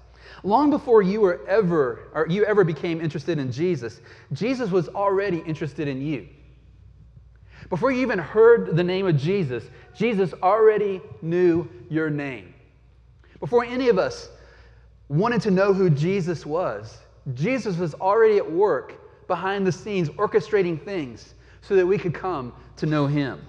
Long 0.44 0.70
before 0.70 1.02
you 1.02 1.20
were 1.20 1.46
ever 1.48 2.10
or 2.14 2.26
you 2.28 2.44
ever 2.44 2.62
became 2.62 3.00
interested 3.00 3.38
in 3.38 3.50
Jesus, 3.50 4.00
Jesus 4.32 4.70
was 4.70 4.88
already 4.88 5.38
interested 5.38 5.88
in 5.88 6.00
you. 6.00 6.28
Before 7.70 7.90
you 7.90 8.00
even 8.00 8.18
heard 8.18 8.76
the 8.76 8.84
name 8.84 9.06
of 9.06 9.16
Jesus, 9.16 9.64
Jesus 9.94 10.32
already 10.42 11.02
knew 11.20 11.68
your 11.90 12.08
name. 12.08 12.54
Before 13.40 13.64
any 13.64 13.88
of 13.88 13.98
us 13.98 14.30
wanted 15.08 15.42
to 15.42 15.50
know 15.50 15.72
who 15.72 15.90
Jesus 15.90 16.46
was, 16.46 16.98
Jesus 17.34 17.76
was 17.76 17.94
already 17.94 18.38
at 18.38 18.50
work 18.50 19.26
behind 19.26 19.66
the 19.66 19.72
scenes, 19.72 20.08
orchestrating 20.10 20.82
things 20.82 21.34
so 21.60 21.76
that 21.76 21.86
we 21.86 21.98
could 21.98 22.14
come 22.14 22.52
to 22.76 22.86
know 22.86 23.06
him. 23.06 23.40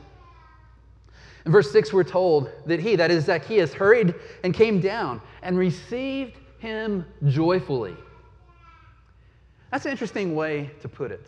In 1.45 1.51
verse 1.51 1.71
6, 1.71 1.93
we're 1.93 2.03
told 2.03 2.51
that 2.65 2.79
he, 2.79 2.95
that 2.97 3.09
is 3.09 3.25
Zacchaeus, 3.25 3.73
hurried 3.73 4.13
and 4.43 4.53
came 4.53 4.81
down 4.81 5.21
and 5.41 5.57
received 5.57 6.38
him 6.59 7.05
joyfully. 7.27 7.95
That's 9.71 9.85
an 9.85 9.91
interesting 9.91 10.35
way 10.35 10.71
to 10.81 10.89
put 10.89 11.11
it. 11.11 11.27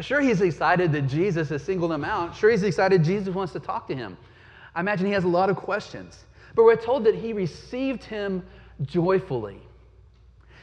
Sure, 0.00 0.20
he's 0.20 0.40
excited 0.40 0.92
that 0.92 1.02
Jesus 1.02 1.48
has 1.48 1.64
singled 1.64 1.90
him 1.90 2.04
out. 2.04 2.36
Sure, 2.36 2.50
he's 2.50 2.62
excited 2.62 3.02
Jesus 3.02 3.34
wants 3.34 3.52
to 3.54 3.60
talk 3.60 3.88
to 3.88 3.94
him. 3.94 4.16
I 4.74 4.80
imagine 4.80 5.06
he 5.06 5.12
has 5.12 5.24
a 5.24 5.28
lot 5.28 5.50
of 5.50 5.56
questions. 5.56 6.24
But 6.54 6.64
we're 6.64 6.76
told 6.76 7.04
that 7.04 7.14
he 7.14 7.32
received 7.32 8.04
him 8.04 8.44
joyfully. 8.82 9.60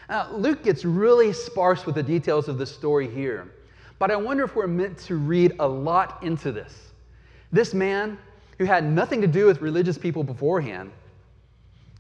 Now, 0.10 0.32
Luke 0.32 0.64
gets 0.64 0.86
really 0.86 1.34
sparse 1.34 1.86
with 1.86 1.96
the 1.96 2.04
details 2.04 2.48
of 2.48 2.58
the 2.58 2.66
story 2.66 3.10
here. 3.10 3.52
But 4.00 4.12
I 4.12 4.16
wonder 4.16 4.44
if 4.44 4.56
we're 4.56 4.68
meant 4.68 4.98
to 5.00 5.16
read 5.16 5.56
a 5.60 5.68
lot 5.68 6.24
into 6.24 6.52
this. 6.52 6.92
This 7.52 7.74
man, 7.74 8.18
who 8.58 8.66
had 8.66 8.84
nothing 8.84 9.22
to 9.22 9.28
do 9.28 9.46
with 9.46 9.62
religious 9.62 9.98
people 9.98 10.24
beforehand, 10.24 10.92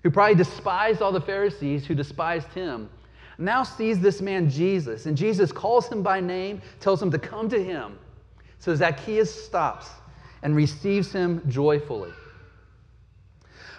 who 0.04 0.12
probably 0.12 0.36
despised 0.36 1.02
all 1.02 1.12
the 1.12 1.22
Pharisees 1.22 1.86
who 1.86 1.96
despised 1.96 2.48
him, 2.50 2.90
now 3.38 3.63
sees 3.63 4.00
this 4.00 4.22
man 4.22 4.50
Jesus, 4.50 5.06
and 5.06 5.15
Jesus 5.15 5.51
calls 5.51 5.88
him 5.89 6.01
by 6.01 6.20
name, 6.20 6.62
tells 6.79 7.01
him 7.01 7.12
to 7.12 7.20
come 7.20 7.50
to 7.50 7.63
him. 7.63 7.98
So 8.60 8.74
Zacchaeus 8.75 9.46
stops 9.46 9.89
and 10.41 10.56
receives 10.56 11.12
him 11.12 11.41
joyfully. 11.48 12.12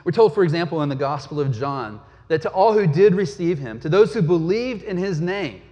We're 0.04 0.12
told, 0.12 0.34
for 0.34 0.44
example, 0.44 0.82
in 0.82 0.88
the 0.88 0.94
Gospel 0.94 1.40
of 1.40 1.52
John, 1.52 2.00
that 2.28 2.42
to 2.42 2.50
all 2.50 2.72
who 2.72 2.86
did 2.86 3.14
receive 3.14 3.58
him, 3.58 3.80
to 3.80 3.88
those 3.88 4.14
who 4.14 4.22
believed 4.22 4.82
in 4.84 4.96
his 4.96 5.20
name, 5.20 5.62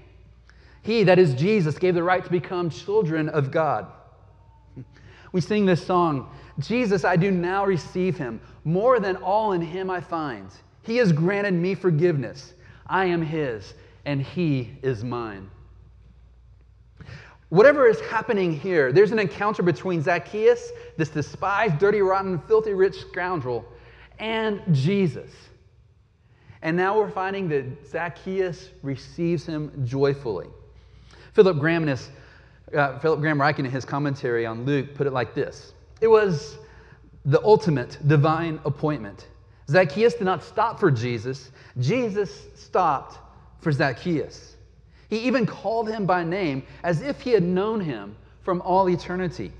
he, 0.83 1.05
that 1.05 1.19
is 1.19 1.35
Jesus, 1.35 1.79
gave 1.79 1.95
the 1.95 2.03
right 2.03 2.25
to 2.25 2.31
become 2.31 2.71
children 2.71 3.29
of 3.29 3.51
God. 3.51 3.87
We 5.33 5.41
sing 5.41 5.67
this 5.67 5.85
song 5.85 6.31
Jesus, 6.59 7.05
I 7.05 7.17
do 7.17 7.31
now 7.31 7.67
receive 7.67 8.17
him. 8.17 8.41
More 8.65 8.99
than 8.99 9.17
all 9.17 9.53
in 9.53 9.61
him 9.61 9.91
I 9.91 10.01
find. 10.01 10.49
He 10.83 10.97
has 10.97 11.13
granted 11.13 11.55
me 11.55 11.75
forgiveness. 11.75 12.55
I 12.89 13.07
am 13.07 13.23
his, 13.23 13.75
and 14.05 14.23
he 14.23 14.77
is 14.83 15.05
mine. 15.05 15.51
Whatever 17.49 17.87
is 17.87 18.01
happening 18.01 18.59
here, 18.59 18.93
there's 18.93 19.13
an 19.13 19.19
encounter 19.19 19.63
between 19.63 20.03
Zacchaeus, 20.03 20.73
this 20.97 21.11
despised, 21.11 21.79
dirty, 21.79 22.01
rotten, 22.01 22.41
filthy 22.41 22.73
rich 22.73 22.97
scoundrel, 22.97 23.65
and 24.19 24.61
Jesus. 24.73 25.31
And 26.63 26.77
now 26.77 26.99
we're 26.99 27.11
finding 27.11 27.49
that 27.51 27.87
Zacchaeus 27.89 28.71
receives 28.83 29.47
him 29.47 29.85
joyfully. 29.87 30.49
Philip 31.35 31.59
Graham, 31.59 31.83
in 31.83 31.89
his, 31.91 32.11
uh, 32.75 32.99
Philip 32.99 33.21
Graham 33.21 33.41
writing 33.41 33.65
in 33.65 33.71
his 33.71 33.85
commentary 33.85 34.47
on 34.47 34.65
Luke, 34.65 34.95
put 34.95 35.07
it 35.07 35.13
like 35.13 35.35
this 35.35 35.73
It 36.01 36.09
was 36.09 36.59
the 37.25 37.43
ultimate 37.45 37.99
divine 38.07 38.59
appointment. 38.65 39.29
Zacchaeus 39.69 40.15
did 40.15 40.25
not 40.25 40.45
stop 40.45 40.79
for 40.79 40.91
Jesus, 40.91 41.51
Jesus 41.79 42.47
stopped 42.55 43.19
for 43.61 43.73
Zacchaeus. 43.73 44.57
He 45.09 45.19
even 45.21 45.47
called 45.47 45.89
him 45.89 46.07
by 46.07 46.25
name 46.25 46.63
as 46.83 47.03
if 47.03 47.21
he 47.21 47.31
had 47.31 47.43
known 47.43 47.81
him 47.81 48.17
from 48.43 48.61
all 48.63 48.89
eternity. 48.89 49.53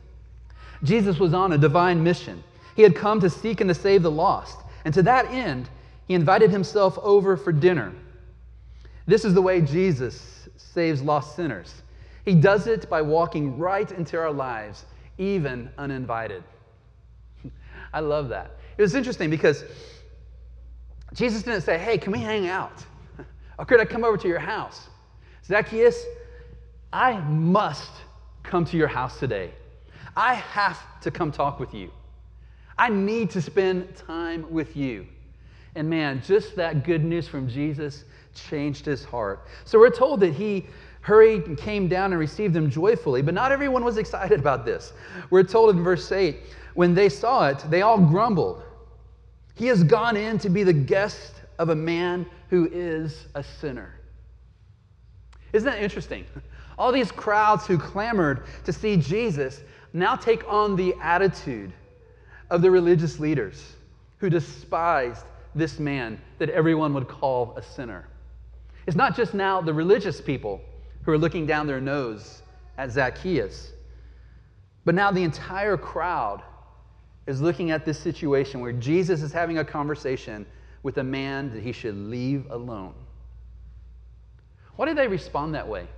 Jesus 0.83 1.19
was 1.19 1.35
on 1.35 1.53
a 1.53 1.59
divine 1.59 2.03
mission. 2.03 2.43
He 2.75 2.83
had 2.83 2.95
come 2.95 3.21
to 3.21 3.31
seek 3.31 3.61
and 3.61 3.69
to 3.69 3.75
save 3.75 4.03
the 4.03 4.11
lost. 4.11 4.59
And 4.85 4.93
to 4.95 5.03
that 5.03 5.27
end, 5.27 5.69
he 6.07 6.15
invited 6.15 6.51
himself 6.51 6.99
over 6.99 7.37
for 7.37 7.53
dinner. 7.53 7.93
This 9.07 9.25
is 9.25 9.35
the 9.35 9.43
way 9.43 9.61
Jesus 9.61 10.49
saves 10.57 11.03
lost 11.03 11.37
sinners. 11.37 11.83
He 12.25 12.35
does 12.35 12.67
it 12.67 12.89
by 12.91 13.03
walking 13.03 13.57
right 13.59 13.91
into 13.93 14.19
our 14.19 14.33
lives, 14.33 14.85
even 15.17 15.71
uninvited. 15.79 16.43
I 17.93 18.01
love 18.01 18.29
that. 18.29 18.51
It 18.77 18.83
was 18.83 18.95
interesting 18.95 19.31
because 19.31 19.65
Jesus 21.17 21.43
didn't 21.43 21.63
say, 21.63 21.79
Hey, 21.79 21.99
can 21.99 22.13
we 22.13 22.21
hang 22.21 22.47
out? 22.49 22.85
Or 23.59 23.65
could 23.65 23.81
I 23.81 23.87
come 23.87 24.05
over 24.05 24.19
to 24.19 24.29
your 24.29 24.39
house? 24.39 24.91
Zacchaeus, 25.47 26.05
I 26.93 27.19
must 27.21 27.91
come 28.43 28.67
to 28.67 28.77
your 28.77 28.87
house 28.87 29.19
today. 29.19 29.51
I 30.15 30.35
have 30.35 30.79
to 31.01 31.11
come 31.11 31.33
talk 31.33 31.59
with 31.59 31.73
you. 31.73 31.91
I 32.77 32.91
need 32.91 33.31
to 33.31 33.41
spend 33.41 33.97
time 33.97 34.47
with 34.51 34.77
you. 34.77 35.07
And 35.75 35.89
man, 35.89 36.23
just 36.23 36.55
that 36.57 36.85
good 36.85 37.03
news 37.03 37.29
from 37.29 37.49
Jesus 37.49 38.05
changed 38.35 38.85
his 38.85 39.05
heart. 39.05 39.47
So 39.65 39.79
we're 39.79 39.89
told 39.89 40.21
that 40.21 40.35
he 40.35 40.67
hurried 41.01 41.47
and 41.47 41.57
came 41.57 41.89
down 41.89 42.13
and 42.13 42.21
received 42.21 42.53
them 42.53 42.71
joyfully, 42.71 43.23
but 43.23 43.33
not 43.33 43.53
everyone 43.53 43.85
was 43.85 43.97
excited 43.97 44.39
about 44.39 44.67
this. 44.67 44.93
We're 45.31 45.45
told 45.45 45.75
in 45.75 45.83
verse 45.83 46.13
8 46.13 46.37
when 46.75 46.95
they 46.95 47.09
saw 47.09 47.49
it, 47.49 47.65
they 47.71 47.83
all 47.83 47.99
grumbled. 47.99 48.63
He 49.57 49.67
has 49.67 49.83
gone 49.83 50.17
in 50.17 50.39
to 50.39 50.51
be 50.51 50.63
the 50.63 50.73
guest 50.73 51.33
of 51.59 51.71
a 51.71 51.75
man 51.75 52.27
who 52.51 52.69
is 52.71 53.27
a 53.35 53.43
sinner. 53.43 53.95
Isn't 55.53 55.69
that 55.71 55.83
interesting? 55.83 56.27
All 56.79 56.93
these 56.93 57.11
crowds 57.11 57.67
who 57.67 57.79
clamored 57.79 58.45
to 58.65 58.73
see 58.73 58.99
Jesus 58.99 59.63
now 59.95 60.15
take 60.15 60.47
on 60.47 60.77
the 60.77 60.95
attitude 61.01 61.73
of 62.51 62.61
the 62.61 62.71
religious 62.71 63.19
leaders 63.19 63.73
who 64.19 64.29
despised 64.29 65.25
this 65.55 65.79
man 65.79 66.21
that 66.39 66.51
everyone 66.51 66.93
would 66.93 67.09
call 67.09 67.55
a 67.57 67.63
sinner. 67.63 68.07
It's 68.87 68.97
not 68.97 69.17
just 69.17 69.33
now 69.33 69.63
the 69.63 69.73
religious 69.73 70.21
people 70.21 70.61
who 71.03 71.13
are 71.13 71.19
looking 71.19 71.47
down 71.47 71.67
their 71.67 71.81
nose 71.81 72.43
at 72.77 72.91
Zacchaeus, 72.91 73.73
but 74.85 74.95
now 74.95 75.11
the 75.11 75.23
entire 75.23 75.79
crowd 75.79 76.43
is 77.27 77.41
looking 77.41 77.71
at 77.71 77.85
this 77.85 77.99
situation 77.99 78.61
where 78.61 78.73
Jesus 78.73 79.23
is 79.23 79.33
having 79.33 79.59
a 79.59 79.65
conversation 79.65 80.47
with 80.83 80.99
a 80.99 81.03
man 81.03 81.53
that 81.53 81.63
he 81.63 81.73
should 81.73 81.97
leave 81.97 82.51
alone. 82.51 82.95
Why 84.77 84.87
did 84.87 84.97
they 84.97 85.09
respond 85.09 85.55
that 85.55 85.67
way? 85.67 85.89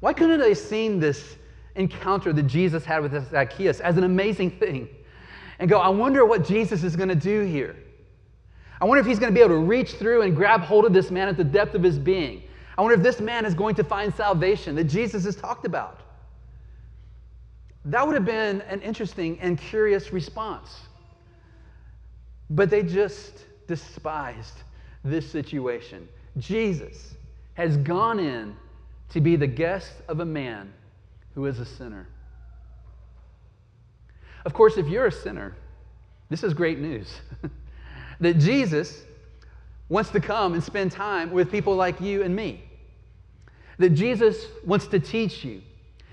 Why 0.00 0.12
couldn't 0.12 0.40
they 0.40 0.54
seen 0.54 1.00
this 1.00 1.36
encounter 1.74 2.32
that 2.32 2.44
Jesus 2.44 2.84
had 2.84 3.02
with 3.02 3.30
Zacchaeus 3.30 3.80
as 3.80 3.96
an 3.96 4.04
amazing 4.04 4.50
thing 4.52 4.88
and 5.58 5.68
go, 5.68 5.78
I 5.78 5.88
wonder 5.88 6.24
what 6.24 6.46
Jesus 6.46 6.82
is 6.82 6.96
going 6.96 7.08
to 7.08 7.14
do 7.14 7.42
here. 7.42 7.76
I 8.80 8.86
wonder 8.86 9.00
if 9.00 9.06
he's 9.06 9.18
going 9.18 9.32
to 9.32 9.34
be 9.34 9.44
able 9.44 9.56
to 9.56 9.64
reach 9.64 9.92
through 9.92 10.22
and 10.22 10.34
grab 10.34 10.62
hold 10.62 10.86
of 10.86 10.92
this 10.92 11.10
man 11.10 11.28
at 11.28 11.36
the 11.36 11.44
depth 11.44 11.74
of 11.74 11.82
his 11.82 11.98
being. 11.98 12.42
I 12.78 12.82
wonder 12.82 12.96
if 12.96 13.02
this 13.02 13.20
man 13.20 13.44
is 13.44 13.54
going 13.54 13.74
to 13.74 13.84
find 13.84 14.14
salvation 14.14 14.74
that 14.76 14.84
Jesus 14.84 15.24
has 15.24 15.36
talked 15.36 15.66
about. 15.66 16.00
That 17.84 18.06
would 18.06 18.14
have 18.14 18.24
been 18.24 18.60
an 18.62 18.82
interesting 18.82 19.38
and 19.40 19.58
curious 19.58 20.12
response. 20.12 20.70
But 22.50 22.68
they 22.68 22.82
just 22.82 23.44
despised 23.66 24.62
this 25.04 25.30
situation. 25.30 26.08
Jesus 26.38 27.14
has 27.54 27.76
gone 27.78 28.18
in 28.18 28.54
to 29.10 29.20
be 29.20 29.36
the 29.36 29.46
guest 29.46 29.92
of 30.08 30.20
a 30.20 30.24
man 30.24 30.72
who 31.34 31.46
is 31.46 31.58
a 31.58 31.64
sinner. 31.64 32.06
Of 34.44 34.54
course, 34.54 34.76
if 34.76 34.88
you're 34.88 35.06
a 35.06 35.12
sinner, 35.12 35.56
this 36.28 36.42
is 36.42 36.54
great 36.54 36.78
news. 36.78 37.12
that 38.20 38.38
Jesus 38.38 39.04
wants 39.88 40.10
to 40.10 40.20
come 40.20 40.54
and 40.54 40.62
spend 40.62 40.92
time 40.92 41.32
with 41.32 41.50
people 41.50 41.74
like 41.74 42.00
you 42.00 42.22
and 42.22 42.34
me. 42.34 42.64
That 43.78 43.90
Jesus 43.90 44.46
wants 44.64 44.86
to 44.88 45.00
teach 45.00 45.44
you, 45.44 45.62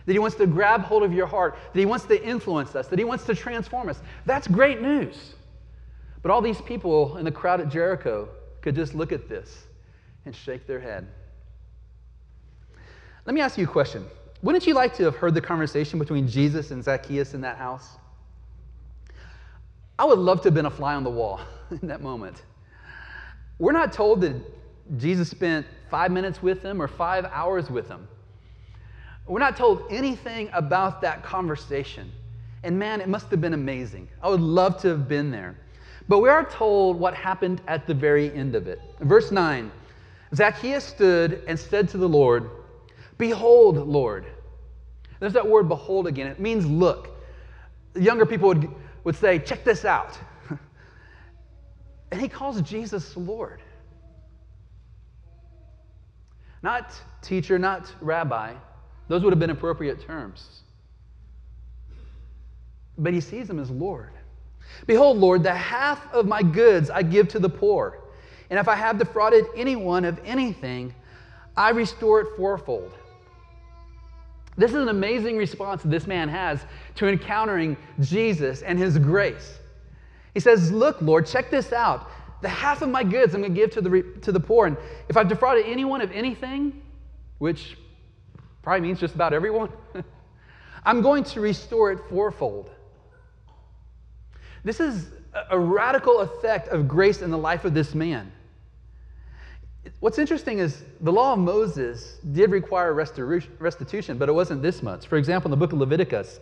that 0.07 0.13
he 0.13 0.19
wants 0.19 0.37
to 0.37 0.47
grab 0.47 0.81
hold 0.81 1.03
of 1.03 1.13
your 1.13 1.27
heart, 1.27 1.57
that 1.73 1.79
he 1.79 1.85
wants 1.85 2.05
to 2.05 2.25
influence 2.25 2.75
us, 2.75 2.87
that 2.87 2.97
he 2.97 3.03
wants 3.03 3.25
to 3.25 3.35
transform 3.35 3.89
us. 3.89 4.01
That's 4.25 4.47
great 4.47 4.81
news. 4.81 5.35
But 6.21 6.31
all 6.31 6.41
these 6.41 6.61
people 6.61 7.17
in 7.17 7.25
the 7.25 7.31
crowd 7.31 7.59
at 7.59 7.67
Jericho 7.67 8.29
could 8.61 8.73
just 8.73 8.95
look 8.95 9.11
at 9.11 9.27
this 9.27 9.67
and 10.25 10.33
shake 10.33 10.65
their 10.65 10.79
head. 10.79 11.05
Let 13.25 13.33
me 13.33 13.41
ask 13.41 13.57
you 13.57 13.65
a 13.65 13.67
question. 13.67 14.05
Wouldn't 14.41 14.65
you 14.65 14.73
like 14.73 14.95
to 14.95 15.03
have 15.03 15.17
heard 15.17 15.33
the 15.33 15.41
conversation 15.41 15.99
between 15.99 16.25
Jesus 16.25 16.71
and 16.71 16.81
Zacchaeus 16.81 17.33
in 17.33 17.41
that 17.41 17.57
house? 17.57 17.97
I 19.99 20.05
would 20.05 20.19
love 20.19 20.39
to 20.41 20.47
have 20.47 20.53
been 20.53 20.67
a 20.67 20.71
fly 20.71 20.95
on 20.95 21.03
the 21.03 21.09
wall 21.09 21.41
in 21.81 21.85
that 21.89 22.01
moment. 22.01 22.43
We're 23.59 23.73
not 23.73 23.91
told 23.91 24.21
that 24.21 24.35
Jesus 24.97 25.29
spent 25.29 25.65
five 25.91 26.11
minutes 26.11 26.41
with 26.41 26.61
them 26.61 26.81
or 26.81 26.87
five 26.87 27.25
hours 27.25 27.69
with 27.69 27.89
them. 27.89 28.07
We're 29.27 29.39
not 29.39 29.57
told 29.57 29.83
anything 29.89 30.49
about 30.53 31.01
that 31.01 31.23
conversation. 31.23 32.11
And 32.63 32.79
man, 32.79 33.01
it 33.01 33.09
must 33.09 33.29
have 33.31 33.41
been 33.41 33.53
amazing. 33.53 34.07
I 34.21 34.29
would 34.29 34.41
love 34.41 34.81
to 34.81 34.87
have 34.89 35.07
been 35.07 35.31
there. 35.31 35.55
But 36.07 36.19
we 36.19 36.29
are 36.29 36.45
told 36.49 36.97
what 36.97 37.13
happened 37.13 37.61
at 37.67 37.85
the 37.85 37.93
very 37.93 38.33
end 38.33 38.55
of 38.55 38.67
it. 38.67 38.81
Verse 39.01 39.31
9 39.31 39.71
Zacchaeus 40.35 40.83
stood 40.83 41.43
and 41.47 41.57
said 41.57 41.89
to 41.89 41.97
the 41.97 42.07
Lord, 42.07 42.49
Behold, 43.17 43.77
Lord. 43.77 44.25
There's 45.19 45.33
that 45.33 45.47
word 45.47 45.67
behold 45.67 46.07
again. 46.07 46.27
It 46.27 46.39
means 46.39 46.65
look. 46.65 47.09
Younger 47.95 48.25
people 48.25 48.49
would, 48.49 48.69
would 49.03 49.15
say, 49.15 49.39
Check 49.39 49.63
this 49.63 49.85
out. 49.85 50.17
and 52.11 52.21
he 52.21 52.27
calls 52.27 52.61
Jesus 52.61 53.15
Lord. 53.17 53.61
Not 56.61 56.93
teacher, 57.21 57.57
not 57.57 57.93
rabbi. 58.01 58.53
Those 59.07 59.23
would 59.23 59.31
have 59.31 59.39
been 59.39 59.49
appropriate 59.49 60.01
terms. 60.01 60.61
But 62.97 63.13
he 63.13 63.21
sees 63.21 63.49
him 63.49 63.59
as 63.59 63.69
Lord. 63.69 64.11
Behold, 64.85 65.17
Lord, 65.17 65.43
the 65.43 65.53
half 65.53 66.11
of 66.13 66.27
my 66.27 66.43
goods 66.43 66.89
I 66.89 67.03
give 67.03 67.27
to 67.29 67.39
the 67.39 67.49
poor. 67.49 67.99
And 68.49 68.59
if 68.59 68.67
I 68.67 68.75
have 68.75 68.97
defrauded 68.97 69.45
anyone 69.55 70.05
of 70.05 70.19
anything, 70.25 70.93
I 71.55 71.69
restore 71.69 72.21
it 72.21 72.27
fourfold. 72.35 72.93
This 74.57 74.71
is 74.71 74.77
an 74.77 74.89
amazing 74.89 75.37
response 75.37 75.83
this 75.83 76.07
man 76.07 76.29
has 76.29 76.65
to 76.95 77.07
encountering 77.07 77.77
Jesus 77.99 78.63
and 78.63 78.79
his 78.79 78.97
grace. 78.97 79.59
He 80.33 80.39
says, 80.39 80.71
Look, 80.71 81.01
Lord, 81.01 81.27
check 81.27 81.51
this 81.51 81.71
out. 81.71 82.09
The 82.41 82.49
half 82.49 82.81
of 82.81 82.89
my 82.89 83.03
goods 83.03 83.33
I'm 83.33 83.41
going 83.41 83.53
to 83.53 83.59
give 83.59 83.71
to 83.71 83.81
the, 83.81 84.03
to 84.21 84.31
the 84.31 84.39
poor. 84.39 84.67
And 84.67 84.77
if 85.09 85.17
I've 85.17 85.27
defrauded 85.27 85.65
anyone 85.65 86.01
of 86.01 86.11
anything, 86.11 86.81
which 87.37 87.77
probably 88.67 88.85
means 88.85 88.99
just 88.99 89.15
about 89.15 89.31
everyone, 89.31 89.69
I'm 90.83 91.01
going 91.01 91.23
to 91.23 91.39
restore 91.39 91.89
it 91.93 91.99
fourfold. 92.09 92.69
This 94.65 94.81
is 94.81 95.07
a 95.49 95.57
radical 95.57 96.19
effect 96.19 96.67
of 96.67 96.85
grace 96.85 97.21
in 97.21 97.31
the 97.31 97.37
life 97.37 97.63
of 97.63 97.73
this 97.73 97.95
man. 97.95 98.29
What's 100.01 100.19
interesting 100.19 100.59
is 100.59 100.83
the 100.99 101.13
law 101.13 101.31
of 101.31 101.39
Moses 101.39 102.17
did 102.33 102.51
require 102.51 102.93
restitution, 102.93 104.17
but 104.17 104.27
it 104.27 104.33
wasn't 104.33 104.61
this 104.61 104.83
much. 104.83 105.07
For 105.07 105.15
example, 105.15 105.47
in 105.47 105.51
the 105.51 105.65
book 105.65 105.71
of 105.71 105.79
Leviticus, 105.79 106.41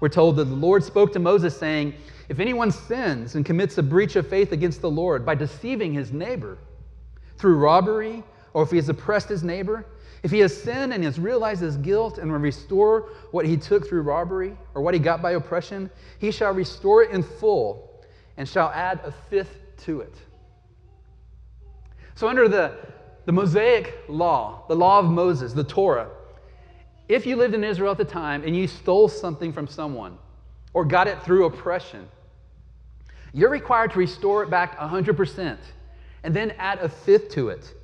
we're 0.00 0.10
told 0.10 0.36
that 0.36 0.44
the 0.44 0.54
Lord 0.54 0.84
spoke 0.84 1.10
to 1.14 1.20
Moses 1.20 1.56
saying, 1.56 1.94
If 2.28 2.38
anyone 2.38 2.70
sins 2.70 3.34
and 3.34 3.46
commits 3.46 3.78
a 3.78 3.82
breach 3.82 4.16
of 4.16 4.28
faith 4.28 4.52
against 4.52 4.82
the 4.82 4.90
Lord 4.90 5.24
by 5.24 5.36
deceiving 5.36 5.94
his 5.94 6.12
neighbor 6.12 6.58
through 7.38 7.56
robbery, 7.56 8.22
or 8.52 8.62
if 8.62 8.68
he 8.68 8.76
has 8.76 8.90
oppressed 8.90 9.30
his 9.30 9.42
neighbor, 9.42 9.86
if 10.22 10.30
he 10.30 10.38
has 10.38 10.56
sinned 10.56 10.92
and 10.92 11.02
has 11.04 11.18
realized 11.18 11.62
his 11.62 11.76
guilt 11.76 12.18
and 12.18 12.30
will 12.30 12.38
restore 12.38 13.08
what 13.32 13.44
he 13.44 13.56
took 13.56 13.88
through 13.88 14.02
robbery 14.02 14.56
or 14.74 14.82
what 14.82 14.94
he 14.94 15.00
got 15.00 15.20
by 15.20 15.32
oppression, 15.32 15.90
he 16.18 16.30
shall 16.30 16.52
restore 16.52 17.02
it 17.02 17.10
in 17.10 17.22
full 17.22 18.04
and 18.36 18.48
shall 18.48 18.68
add 18.70 19.00
a 19.04 19.12
fifth 19.30 19.58
to 19.78 20.00
it. 20.00 20.14
So, 22.14 22.28
under 22.28 22.46
the, 22.48 22.76
the 23.24 23.32
Mosaic 23.32 24.04
law, 24.08 24.64
the 24.68 24.76
law 24.76 25.00
of 25.00 25.06
Moses, 25.06 25.52
the 25.52 25.64
Torah, 25.64 26.08
if 27.08 27.26
you 27.26 27.34
lived 27.34 27.54
in 27.54 27.64
Israel 27.64 27.90
at 27.90 27.98
the 27.98 28.04
time 28.04 28.44
and 28.44 28.56
you 28.56 28.68
stole 28.68 29.08
something 29.08 29.52
from 29.52 29.66
someone 29.66 30.18
or 30.72 30.84
got 30.84 31.08
it 31.08 31.20
through 31.22 31.46
oppression, 31.46 32.08
you're 33.32 33.50
required 33.50 33.90
to 33.92 33.98
restore 33.98 34.42
it 34.44 34.50
back 34.50 34.78
100% 34.78 35.56
and 36.22 36.34
then 36.34 36.52
add 36.52 36.78
a 36.78 36.88
fifth 36.88 37.30
to 37.30 37.48
it. 37.48 37.74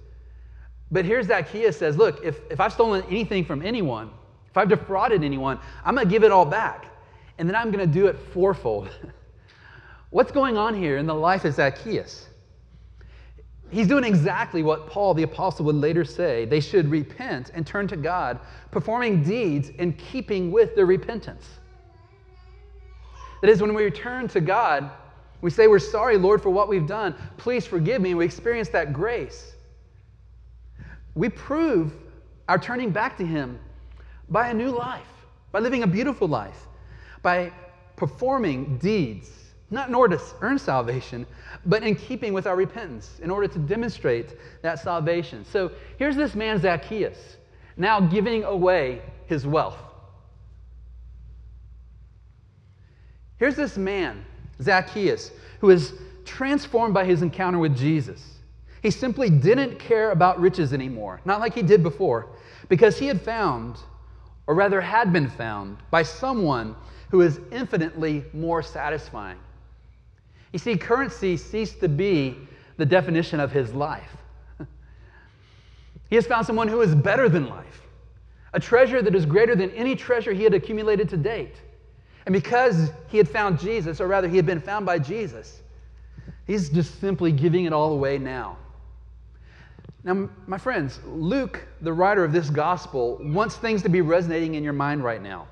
But 0.90 1.04
here's 1.04 1.26
Zacchaeus 1.26 1.76
says, 1.76 1.96
Look, 1.96 2.24
if, 2.24 2.40
if 2.50 2.60
I've 2.60 2.72
stolen 2.72 3.04
anything 3.10 3.44
from 3.44 3.62
anyone, 3.62 4.10
if 4.50 4.56
I've 4.56 4.68
defrauded 4.68 5.22
anyone, 5.22 5.58
I'm 5.84 5.94
going 5.94 6.06
to 6.06 6.10
give 6.10 6.24
it 6.24 6.32
all 6.32 6.46
back. 6.46 6.86
And 7.38 7.48
then 7.48 7.54
I'm 7.54 7.70
going 7.70 7.86
to 7.86 7.92
do 7.92 8.06
it 8.06 8.18
fourfold. 8.32 8.88
What's 10.10 10.32
going 10.32 10.56
on 10.56 10.74
here 10.74 10.96
in 10.96 11.06
the 11.06 11.14
life 11.14 11.44
of 11.44 11.54
Zacchaeus? 11.54 12.28
He's 13.70 13.86
doing 13.86 14.04
exactly 14.04 14.62
what 14.62 14.86
Paul 14.86 15.12
the 15.12 15.24
Apostle 15.24 15.66
would 15.66 15.74
later 15.74 16.04
say. 16.04 16.46
They 16.46 16.60
should 16.60 16.90
repent 16.90 17.50
and 17.52 17.66
turn 17.66 17.86
to 17.88 17.96
God, 17.96 18.40
performing 18.70 19.22
deeds 19.22 19.68
in 19.68 19.92
keeping 19.92 20.50
with 20.50 20.74
their 20.74 20.86
repentance. 20.86 21.46
That 23.42 23.50
is, 23.50 23.60
when 23.60 23.74
we 23.74 23.84
return 23.84 24.26
to 24.28 24.40
God, 24.40 24.90
we 25.42 25.50
say, 25.50 25.68
We're 25.68 25.78
sorry, 25.78 26.16
Lord, 26.16 26.42
for 26.42 26.50
what 26.50 26.68
we've 26.68 26.86
done. 26.86 27.14
Please 27.36 27.66
forgive 27.66 28.00
me. 28.00 28.14
We 28.14 28.24
experience 28.24 28.70
that 28.70 28.94
grace. 28.94 29.54
We 31.18 31.28
prove 31.28 31.92
our 32.48 32.58
turning 32.58 32.90
back 32.90 33.18
to 33.18 33.26
Him 33.26 33.58
by 34.28 34.50
a 34.50 34.54
new 34.54 34.70
life, 34.70 35.02
by 35.50 35.58
living 35.58 35.82
a 35.82 35.86
beautiful 35.86 36.28
life, 36.28 36.68
by 37.22 37.52
performing 37.96 38.78
deeds 38.78 39.28
not 39.70 39.88
in 39.88 39.94
order 39.94 40.16
to 40.16 40.22
earn 40.40 40.58
salvation, 40.58 41.26
but 41.66 41.82
in 41.82 41.94
keeping 41.94 42.32
with 42.32 42.46
our 42.46 42.56
repentance, 42.56 43.18
in 43.20 43.30
order 43.30 43.48
to 43.48 43.58
demonstrate 43.58 44.36
that 44.62 44.78
salvation. 44.78 45.44
So 45.44 45.72
here's 45.98 46.16
this 46.16 46.34
man, 46.34 46.58
Zacchaeus, 46.60 47.36
now 47.76 48.00
giving 48.00 48.44
away 48.44 49.02
his 49.26 49.46
wealth. 49.46 49.76
Here's 53.36 53.56
this 53.56 53.76
man, 53.76 54.24
Zacchaeus, 54.62 55.32
who 55.60 55.70
is 55.70 55.92
transformed 56.24 56.94
by 56.94 57.04
his 57.04 57.22
encounter 57.22 57.58
with 57.58 57.76
Jesus. 57.76 58.37
He 58.82 58.90
simply 58.90 59.30
didn't 59.30 59.78
care 59.78 60.10
about 60.10 60.40
riches 60.40 60.72
anymore, 60.72 61.20
not 61.24 61.40
like 61.40 61.54
he 61.54 61.62
did 61.62 61.82
before, 61.82 62.28
because 62.68 62.98
he 62.98 63.06
had 63.06 63.20
found, 63.20 63.78
or 64.46 64.54
rather 64.54 64.80
had 64.80 65.12
been 65.12 65.28
found, 65.28 65.78
by 65.90 66.02
someone 66.02 66.76
who 67.10 67.22
is 67.22 67.40
infinitely 67.50 68.24
more 68.32 68.62
satisfying. 68.62 69.38
You 70.52 70.58
see, 70.58 70.76
currency 70.76 71.36
ceased 71.36 71.80
to 71.80 71.88
be 71.88 72.36
the 72.76 72.86
definition 72.86 73.40
of 73.40 73.50
his 73.50 73.72
life. 73.74 74.16
he 76.08 76.16
has 76.16 76.26
found 76.26 76.46
someone 76.46 76.68
who 76.68 76.80
is 76.80 76.94
better 76.94 77.28
than 77.28 77.48
life, 77.48 77.82
a 78.52 78.60
treasure 78.60 79.02
that 79.02 79.14
is 79.14 79.26
greater 79.26 79.56
than 79.56 79.70
any 79.72 79.96
treasure 79.96 80.32
he 80.32 80.44
had 80.44 80.54
accumulated 80.54 81.08
to 81.10 81.16
date. 81.16 81.56
And 82.26 82.32
because 82.32 82.90
he 83.08 83.16
had 83.16 83.28
found 83.28 83.58
Jesus, 83.58 84.00
or 84.00 84.06
rather, 84.06 84.28
he 84.28 84.36
had 84.36 84.46
been 84.46 84.60
found 84.60 84.86
by 84.86 84.98
Jesus, 84.98 85.62
he's 86.46 86.68
just 86.68 87.00
simply 87.00 87.32
giving 87.32 87.64
it 87.64 87.72
all 87.72 87.92
away 87.92 88.18
now. 88.18 88.56
Now, 90.04 90.28
my 90.46 90.58
friends, 90.58 91.00
Luke, 91.06 91.66
the 91.80 91.92
writer 91.92 92.24
of 92.24 92.32
this 92.32 92.50
gospel, 92.50 93.18
wants 93.20 93.56
things 93.56 93.82
to 93.82 93.88
be 93.88 94.00
resonating 94.00 94.54
in 94.54 94.64
your 94.64 94.72
mind 94.72 95.02
right 95.02 95.22
now. 95.22 95.48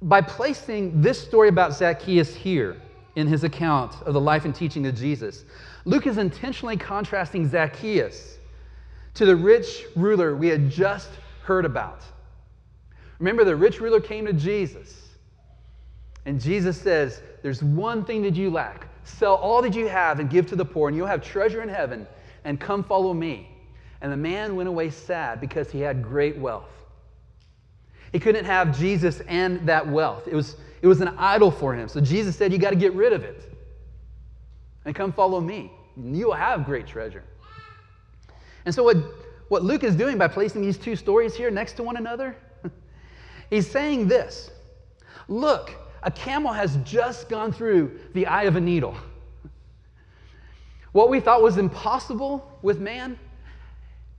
By 0.00 0.20
placing 0.20 1.00
this 1.00 1.20
story 1.20 1.48
about 1.48 1.74
Zacchaeus 1.74 2.34
here, 2.34 2.76
in 3.16 3.26
his 3.26 3.44
account 3.44 3.94
of 4.02 4.14
the 4.14 4.20
life 4.20 4.44
and 4.44 4.54
teaching 4.54 4.86
of 4.86 4.94
Jesus. 4.94 5.44
Luke 5.84 6.06
is 6.06 6.18
intentionally 6.18 6.76
contrasting 6.76 7.48
Zacchaeus 7.48 8.38
to 9.14 9.26
the 9.26 9.36
rich 9.36 9.84
ruler 9.94 10.34
we 10.34 10.48
had 10.48 10.70
just 10.70 11.10
heard 11.42 11.64
about. 11.64 12.02
Remember, 13.18 13.44
the 13.44 13.54
rich 13.54 13.80
ruler 13.80 14.00
came 14.00 14.26
to 14.26 14.32
Jesus. 14.32 15.10
And 16.24 16.40
Jesus 16.40 16.80
says, 16.80 17.20
There's 17.42 17.62
one 17.62 18.04
thing 18.04 18.22
that 18.22 18.34
you 18.34 18.50
lack. 18.50 18.88
Sell 19.04 19.34
all 19.34 19.60
that 19.62 19.74
you 19.74 19.88
have 19.88 20.20
and 20.20 20.30
give 20.30 20.46
to 20.46 20.56
the 20.56 20.64
poor, 20.64 20.88
and 20.88 20.96
you'll 20.96 21.06
have 21.06 21.22
treasure 21.22 21.62
in 21.62 21.68
heaven, 21.68 22.06
and 22.44 22.60
come 22.60 22.82
follow 22.84 23.14
me. 23.14 23.48
And 24.00 24.12
the 24.12 24.16
man 24.16 24.56
went 24.56 24.68
away 24.68 24.90
sad 24.90 25.40
because 25.40 25.70
he 25.70 25.80
had 25.80 26.02
great 26.02 26.36
wealth. 26.36 26.70
He 28.12 28.18
couldn't 28.18 28.44
have 28.44 28.76
Jesus 28.76 29.20
and 29.28 29.66
that 29.66 29.86
wealth. 29.86 30.28
It 30.28 30.34
was, 30.34 30.56
it 30.82 30.86
was 30.86 31.00
an 31.00 31.08
idol 31.16 31.50
for 31.50 31.74
him. 31.74 31.88
So 31.88 32.00
Jesus 32.00 32.36
said, 32.36 32.52
You 32.52 32.58
got 32.58 32.70
to 32.70 32.76
get 32.76 32.92
rid 32.92 33.12
of 33.12 33.22
it 33.24 33.52
and 34.84 34.94
come 34.94 35.12
follow 35.12 35.40
me. 35.40 35.72
You 35.96 36.26
will 36.26 36.34
have 36.34 36.64
great 36.64 36.86
treasure. 36.86 37.22
And 38.64 38.74
so, 38.74 38.82
what, 38.82 38.96
what 39.48 39.62
Luke 39.62 39.84
is 39.84 39.96
doing 39.96 40.18
by 40.18 40.28
placing 40.28 40.62
these 40.62 40.78
two 40.78 40.96
stories 40.96 41.34
here 41.34 41.50
next 41.50 41.74
to 41.74 41.82
one 41.82 41.96
another, 41.96 42.36
he's 43.50 43.70
saying 43.70 44.08
this 44.08 44.50
Look, 45.28 45.74
a 46.02 46.10
camel 46.10 46.52
has 46.52 46.76
just 46.84 47.28
gone 47.28 47.52
through 47.52 47.98
the 48.14 48.26
eye 48.26 48.44
of 48.44 48.56
a 48.56 48.60
needle. 48.60 48.96
What 50.92 51.08
we 51.08 51.20
thought 51.20 51.42
was 51.42 51.56
impossible 51.56 52.58
with 52.62 52.78
man 52.78 53.18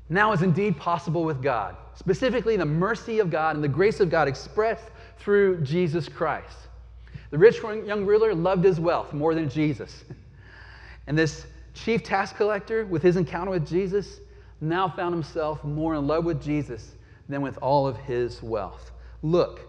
now 0.10 0.32
is 0.34 0.42
indeed 0.42 0.78
possible 0.78 1.24
with 1.24 1.42
God. 1.42 1.76
Specifically, 1.96 2.58
the 2.58 2.66
mercy 2.66 3.20
of 3.20 3.30
God 3.30 3.56
and 3.56 3.64
the 3.64 3.70
grace 3.70 4.00
of 4.00 4.10
God 4.10 4.28
expressed 4.28 4.90
through 5.18 5.62
Jesus 5.62 6.10
Christ. 6.10 6.58
The 7.30 7.38
rich 7.38 7.62
young 7.64 8.06
ruler 8.06 8.34
loved 8.34 8.64
his 8.64 8.80
wealth 8.80 9.14
more 9.14 9.34
than 9.34 9.50
Jesus. 9.50 10.04
And 11.08 11.18
this 11.18 11.46
chief 11.74 12.04
tax 12.04 12.32
collector, 12.32 12.86
with 12.86 13.02
his 13.02 13.18
encounter 13.18 13.52
with 13.52 13.68
Jesus, 13.68 14.20
now 14.62 14.88
found 14.88 15.14
himself 15.14 15.64
more 15.64 15.96
in 15.96 16.08
love 16.08 16.26
with 16.26 16.42
Jesus 16.42 16.94
than 17.30 17.42
with 17.42 17.58
all 17.58 17.88
of 17.88 17.98
his 17.98 18.42
wealth. 18.42 18.92
Look, 19.22 19.62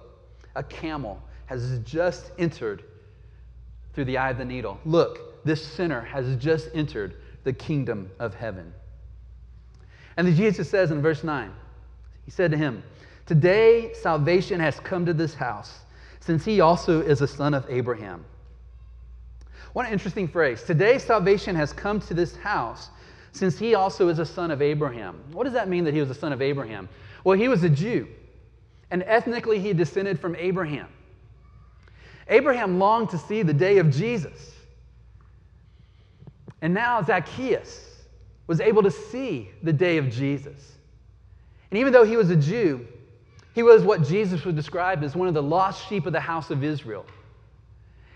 a 0.57 0.62
camel 0.62 1.23
has 1.47 1.81
just 1.81 2.31
entered 2.38 2.85
through 3.93 4.07
the 4.07 4.19
eye 4.19 4.31
of 4.31 4.38
the 4.38 4.45
needle. 4.45 4.79
Look, 4.85 5.34
this 5.44 5.64
sinner 5.64 6.00
has 6.00 6.37
just 6.37 6.68
entered 6.74 7.16
the 7.44 7.52
kingdom 7.52 8.11
of 8.18 8.35
heaven. 8.35 8.72
And 10.16 10.26
then 10.26 10.35
Jesus 10.35 10.68
says 10.68 10.90
in 10.90 11.02
verse 11.02 11.24
9, 11.24 11.52
He 12.24 12.30
said 12.30 12.50
to 12.50 12.57
him, 12.57 12.83
Today 13.26 13.92
salvation 13.94 14.61
has 14.61 14.80
come 14.80 15.07
to 15.07 15.14
this 15.14 15.35
house, 15.35 15.80
since 16.20 16.44
he 16.44 16.61
also 16.61 17.00
is 17.00 17.20
a 17.20 17.28
son 17.28 17.54
of 17.54 17.66
Abraham. 17.68 18.24
What 19.72 19.87
an 19.87 19.92
interesting 19.92 20.28
phrase. 20.28 20.62
Today 20.62 20.98
salvation 20.98 21.57
has 21.57 21.72
come 21.72 22.00
to 22.00 22.14
this 22.14 22.37
house, 22.37 22.90
since 23.33 23.59
he 23.59 23.74
also 23.74 24.09
is 24.09 24.20
a 24.20 24.26
son 24.26 24.50
of 24.50 24.62
Abraham. 24.62 25.20
What 25.33 25.44
does 25.44 25.52
that 25.54 25.68
mean 25.68 25.85
that 25.85 25.94
he 25.94 26.00
was 26.00 26.11
a 26.11 26.14
son 26.14 26.33
of 26.33 26.40
Abraham? 26.40 26.88
Well, 27.24 27.37
he 27.37 27.48
was 27.48 27.64
a 27.64 27.68
Jew, 27.68 28.07
and 28.90 29.02
ethnically 29.02 29.59
he 29.59 29.72
descended 29.72 30.20
from 30.20 30.37
Abraham. 30.37 30.88
Abraham 32.28 32.78
longed 32.78 33.11
to 33.11 33.18
see 33.18 33.42
the 33.42 33.52
day 33.52 33.78
of 33.78 33.90
Jesus. 33.90 34.54
And 36.64 36.72
now 36.72 37.03
Zacchaeus 37.03 37.90
was 38.46 38.59
able 38.59 38.83
to 38.85 38.90
see 38.90 39.50
the 39.62 39.72
day 39.72 39.98
of 39.98 40.09
Jesus. 40.09 40.79
And 41.70 41.79
even 41.79 41.92
though 41.92 42.05
he 42.05 42.16
was 42.16 42.31
a 42.31 42.37
Jew, 42.37 42.87
he 43.55 43.62
was 43.62 43.83
what 43.83 44.03
Jesus 44.03 44.46
would 44.46 44.57
describe 44.57 45.05
as 45.05 45.14
one 45.14 45.29
of 45.29 45.35
the 45.35 45.42
lost 45.42 45.87
sheep 45.90 46.07
of 46.07 46.14
the 46.14 46.20
house 46.20 46.48
of 46.48 46.64
Israel. 46.64 47.05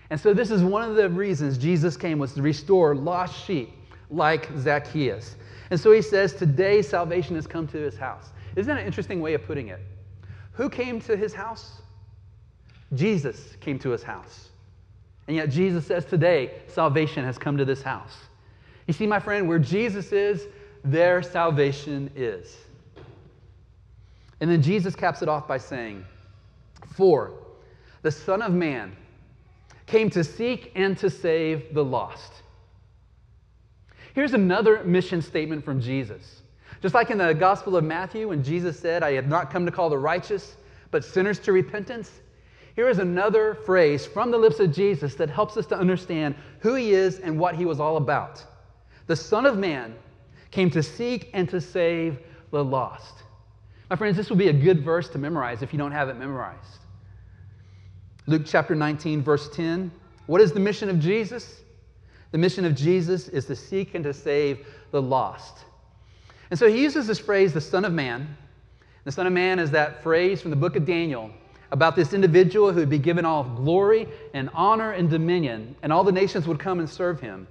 And 0.09 0.19
so 0.19 0.33
this 0.33 0.49
is 0.49 0.63
one 0.63 0.81
of 0.81 0.95
the 0.95 1.09
reasons 1.09 1.59
Jesus 1.59 1.95
came 1.95 2.17
was 2.17 2.33
to 2.33 2.41
restore 2.41 2.95
lost 2.95 3.45
sheep 3.45 3.69
like 4.09 4.49
Zacchaeus. 4.57 5.35
And 5.69 5.79
so 5.79 5.91
he 5.91 6.01
says, 6.01 6.33
Today 6.33 6.81
salvation 6.81 7.35
has 7.35 7.45
come 7.45 7.67
to 7.67 7.77
his 7.77 7.97
house. 7.97 8.31
Isn't 8.55 8.73
that 8.73 8.81
an 8.81 8.87
interesting 8.87 9.21
way 9.21 9.35
of 9.35 9.45
putting 9.45 9.67
it? 9.67 9.79
Who 10.53 10.71
came 10.71 10.99
to 11.01 11.15
his 11.15 11.35
house? 11.35 11.83
Jesus 12.95 13.55
came 13.59 13.77
to 13.77 13.91
his 13.91 14.01
house. 14.01 14.49
And 15.27 15.37
yet 15.37 15.51
Jesus 15.51 15.85
says, 15.85 16.03
Today 16.03 16.51
salvation 16.65 17.23
has 17.23 17.37
come 17.37 17.55
to 17.55 17.63
this 17.63 17.83
house. 17.83 18.17
You 18.89 18.93
see, 18.93 19.05
my 19.05 19.19
friend, 19.19 19.47
where 19.47 19.59
Jesus 19.59 20.11
is, 20.11 20.47
there 20.83 21.21
salvation 21.21 22.09
is. 22.15 22.57
And 24.41 24.49
then 24.49 24.63
Jesus 24.63 24.95
caps 24.95 25.21
it 25.21 25.29
off 25.29 25.47
by 25.47 25.59
saying, 25.59 26.03
For 26.95 27.33
the 28.01 28.09
Son 28.09 28.41
of 28.41 28.51
Man 28.51 28.97
came 29.85 30.09
to 30.09 30.23
seek 30.23 30.71
and 30.73 30.97
to 30.97 31.07
save 31.07 31.71
the 31.75 31.85
lost. 31.85 32.33
Here's 34.15 34.33
another 34.33 34.83
mission 34.83 35.21
statement 35.21 35.63
from 35.63 35.79
Jesus. 35.79 36.41
Just 36.81 36.95
like 36.95 37.11
in 37.11 37.19
the 37.19 37.31
Gospel 37.35 37.75
of 37.75 37.83
Matthew, 37.83 38.29
when 38.29 38.43
Jesus 38.43 38.79
said, 38.79 39.03
I 39.03 39.11
have 39.11 39.27
not 39.27 39.51
come 39.51 39.67
to 39.67 39.71
call 39.71 39.91
the 39.91 39.99
righteous, 39.99 40.57
but 40.89 41.05
sinners 41.05 41.37
to 41.41 41.51
repentance, 41.51 42.09
here 42.75 42.89
is 42.89 42.97
another 42.97 43.53
phrase 43.53 44.07
from 44.07 44.31
the 44.31 44.37
lips 44.39 44.59
of 44.59 44.73
Jesus 44.73 45.13
that 45.13 45.29
helps 45.29 45.57
us 45.57 45.67
to 45.67 45.77
understand 45.77 46.33
who 46.61 46.73
he 46.73 46.93
is 46.93 47.19
and 47.19 47.37
what 47.39 47.53
he 47.53 47.65
was 47.65 47.79
all 47.79 47.97
about. 47.97 48.43
The 49.09 49.15
Son 49.15 49.47
of 49.47 49.57
Man 49.57 49.95
came 50.51 50.69
to 50.69 50.83
seek 50.83 51.31
and 51.33 51.49
to 51.49 51.59
save 51.59 52.19
the 52.51 52.63
lost. 52.63 53.23
My 53.89 53.95
friends, 53.95 54.15
this 54.15 54.29
will 54.29 54.37
be 54.37 54.49
a 54.49 54.53
good 54.53 54.85
verse 54.85 55.09
to 55.09 55.17
memorize 55.17 55.63
if 55.63 55.73
you 55.73 55.79
don't 55.79 55.91
have 55.91 56.09
it 56.09 56.13
memorized. 56.13 56.77
Luke 58.27 58.43
chapter 58.45 58.75
19, 58.75 59.23
verse 59.23 59.49
10. 59.49 59.89
What 60.27 60.41
is 60.41 60.51
the 60.51 60.59
mission 60.59 60.89
of 60.89 60.99
Jesus? 60.99 61.61
The 62.29 62.37
mission 62.37 62.65
of 62.65 62.75
Jesus 62.75 63.29
is 63.29 63.45
to 63.45 63.55
seek 63.55 63.95
and 63.95 64.03
to 64.03 64.13
save 64.13 64.67
the 64.91 65.01
lost. 65.01 65.57
And 66.51 66.59
so 66.59 66.69
he 66.69 66.79
uses 66.79 67.07
this 67.07 67.17
phrase, 67.17 67.51
the 67.51 67.61
Son 67.61 67.85
of 67.85 67.93
Man. 67.93 68.37
The 69.05 69.11
Son 69.11 69.25
of 69.25 69.33
Man 69.33 69.57
is 69.57 69.71
that 69.71 70.03
phrase 70.03 70.39
from 70.39 70.51
the 70.51 70.55
book 70.55 70.75
of 70.75 70.85
Daniel 70.85 71.31
about 71.71 71.95
this 71.95 72.13
individual 72.13 72.71
who 72.71 72.81
would 72.81 72.91
be 72.91 72.99
given 72.99 73.25
all 73.25 73.43
glory 73.43 74.07
and 74.35 74.51
honor 74.53 74.91
and 74.91 75.09
dominion, 75.09 75.75
and 75.81 75.91
all 75.91 76.03
the 76.03 76.11
nations 76.11 76.45
would 76.45 76.59
come 76.59 76.77
and 76.77 76.87
serve 76.87 77.19
him. 77.19 77.47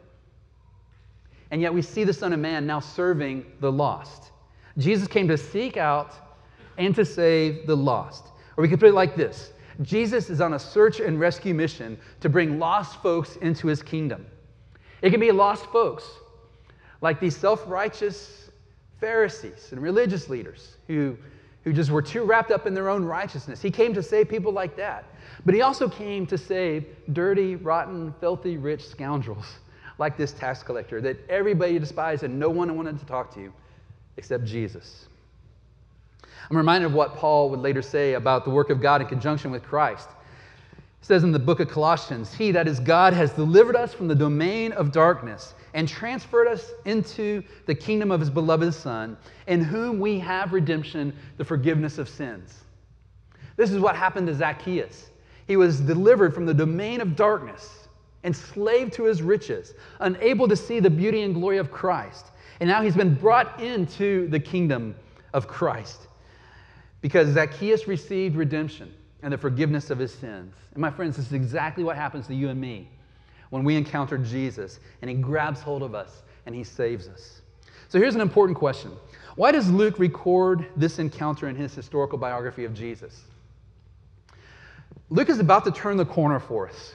And 1.50 1.62
yet 1.62 1.72
we 1.72 1.82
see 1.82 2.04
the 2.04 2.12
Son 2.12 2.32
of 2.32 2.40
Man 2.40 2.66
now 2.66 2.80
serving 2.80 3.46
the 3.60 3.72
lost. 3.72 4.32
Jesus 4.76 5.08
came 5.08 5.28
to 5.28 5.38
seek 5.38 5.76
out 5.76 6.14
and 6.76 6.94
to 6.94 7.04
save 7.04 7.66
the 7.66 7.76
lost. 7.76 8.26
Or 8.56 8.62
we 8.62 8.68
could 8.68 8.80
put 8.80 8.88
it 8.88 8.94
like 8.94 9.16
this 9.16 9.52
Jesus 9.82 10.30
is 10.30 10.40
on 10.40 10.54
a 10.54 10.58
search 10.58 11.00
and 11.00 11.18
rescue 11.20 11.54
mission 11.54 11.98
to 12.20 12.28
bring 12.28 12.58
lost 12.58 13.00
folks 13.02 13.36
into 13.36 13.68
his 13.68 13.82
kingdom. 13.82 14.26
It 15.02 15.10
can 15.10 15.20
be 15.20 15.30
lost 15.30 15.66
folks, 15.66 16.04
like 17.00 17.20
these 17.20 17.36
self 17.36 17.62
righteous 17.66 18.50
Pharisees 19.00 19.68
and 19.70 19.80
religious 19.80 20.28
leaders 20.28 20.76
who, 20.88 21.16
who 21.62 21.72
just 21.72 21.90
were 21.90 22.02
too 22.02 22.24
wrapped 22.24 22.50
up 22.50 22.66
in 22.66 22.74
their 22.74 22.88
own 22.88 23.04
righteousness. 23.04 23.62
He 23.62 23.70
came 23.70 23.94
to 23.94 24.02
save 24.02 24.28
people 24.28 24.52
like 24.52 24.76
that. 24.76 25.04
But 25.44 25.54
he 25.54 25.62
also 25.62 25.88
came 25.88 26.26
to 26.26 26.36
save 26.36 26.84
dirty, 27.12 27.54
rotten, 27.54 28.12
filthy, 28.18 28.56
rich 28.56 28.86
scoundrels 28.88 29.46
like 29.98 30.16
this 30.16 30.32
tax 30.32 30.62
collector 30.62 31.00
that 31.00 31.18
everybody 31.28 31.78
despised 31.78 32.22
and 32.22 32.38
no 32.38 32.48
one 32.48 32.76
wanted 32.76 32.98
to 32.98 33.04
talk 33.04 33.34
to 33.34 33.52
except 34.16 34.44
Jesus. 34.44 35.06
I'm 36.50 36.56
reminded 36.56 36.86
of 36.86 36.94
what 36.94 37.14
Paul 37.16 37.50
would 37.50 37.60
later 37.60 37.82
say 37.82 38.14
about 38.14 38.44
the 38.44 38.50
work 38.50 38.70
of 38.70 38.80
God 38.80 39.00
in 39.00 39.06
conjunction 39.06 39.50
with 39.50 39.62
Christ. 39.62 40.08
He 41.00 41.06
says 41.06 41.22
in 41.22 41.30
the 41.30 41.38
book 41.38 41.60
of 41.60 41.68
Colossians, 41.68 42.32
He, 42.32 42.50
that 42.52 42.66
is 42.66 42.80
God, 42.80 43.12
has 43.12 43.32
delivered 43.32 43.76
us 43.76 43.92
from 43.92 44.08
the 44.08 44.14
domain 44.14 44.72
of 44.72 44.90
darkness 44.90 45.54
and 45.74 45.86
transferred 45.86 46.48
us 46.48 46.72
into 46.86 47.42
the 47.66 47.74
kingdom 47.74 48.10
of 48.10 48.20
His 48.20 48.30
beloved 48.30 48.72
Son, 48.72 49.16
in 49.46 49.62
whom 49.62 50.00
we 50.00 50.18
have 50.18 50.52
redemption, 50.52 51.14
the 51.36 51.44
forgiveness 51.44 51.98
of 51.98 52.08
sins. 52.08 52.64
This 53.56 53.70
is 53.70 53.78
what 53.78 53.94
happened 53.94 54.26
to 54.28 54.34
Zacchaeus. 54.34 55.10
He 55.46 55.56
was 55.56 55.80
delivered 55.80 56.34
from 56.34 56.46
the 56.46 56.54
domain 56.54 57.00
of 57.00 57.14
darkness, 57.14 57.77
enslaved 58.24 58.92
to 58.94 59.04
his 59.04 59.22
riches, 59.22 59.74
unable 60.00 60.48
to 60.48 60.56
see 60.56 60.80
the 60.80 60.90
beauty 60.90 61.22
and 61.22 61.34
glory 61.34 61.58
of 61.58 61.70
Christ. 61.70 62.26
And 62.60 62.68
now 62.68 62.82
he's 62.82 62.96
been 62.96 63.14
brought 63.14 63.60
into 63.60 64.28
the 64.28 64.40
kingdom 64.40 64.94
of 65.32 65.46
Christ. 65.46 66.08
Because 67.00 67.28
Zacchaeus 67.34 67.86
received 67.86 68.36
redemption 68.36 68.92
and 69.22 69.32
the 69.32 69.38
forgiveness 69.38 69.90
of 69.90 69.98
his 69.98 70.12
sins. 70.12 70.54
And 70.72 70.80
my 70.80 70.90
friends, 70.90 71.16
this 71.16 71.26
is 71.26 71.32
exactly 71.32 71.84
what 71.84 71.96
happens 71.96 72.26
to 72.26 72.34
you 72.34 72.48
and 72.48 72.60
me 72.60 72.88
when 73.50 73.64
we 73.64 73.76
encounter 73.76 74.18
Jesus 74.18 74.80
and 75.00 75.10
he 75.10 75.16
grabs 75.16 75.60
hold 75.60 75.82
of 75.82 75.94
us 75.94 76.22
and 76.46 76.54
he 76.54 76.64
saves 76.64 77.08
us. 77.08 77.40
So 77.88 77.98
here's 77.98 78.14
an 78.14 78.20
important 78.20 78.58
question 78.58 78.92
Why 79.36 79.52
does 79.52 79.70
Luke 79.70 79.98
record 79.98 80.66
this 80.76 80.98
encounter 80.98 81.48
in 81.48 81.56
his 81.56 81.74
historical 81.74 82.18
biography 82.18 82.64
of 82.64 82.74
Jesus? 82.74 83.22
Luke 85.10 85.30
is 85.30 85.38
about 85.38 85.64
to 85.64 85.70
turn 85.70 85.96
the 85.96 86.04
corner 86.04 86.38
for 86.38 86.68
us. 86.68 86.94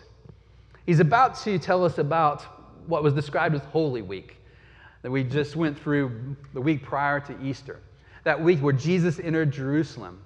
He's 0.85 0.99
about 0.99 1.35
to 1.43 1.57
tell 1.57 1.85
us 1.85 1.97
about 1.97 2.41
what 2.87 3.03
was 3.03 3.13
described 3.13 3.55
as 3.55 3.61
Holy 3.65 4.01
Week 4.01 4.37
that 5.01 5.11
we 5.11 5.23
just 5.23 5.55
went 5.55 5.77
through 5.79 6.35
the 6.53 6.61
week 6.61 6.83
prior 6.83 7.19
to 7.21 7.41
Easter 7.41 7.79
that 8.23 8.41
week 8.41 8.59
where 8.59 8.73
Jesus 8.73 9.19
entered 9.19 9.51
Jerusalem. 9.51 10.21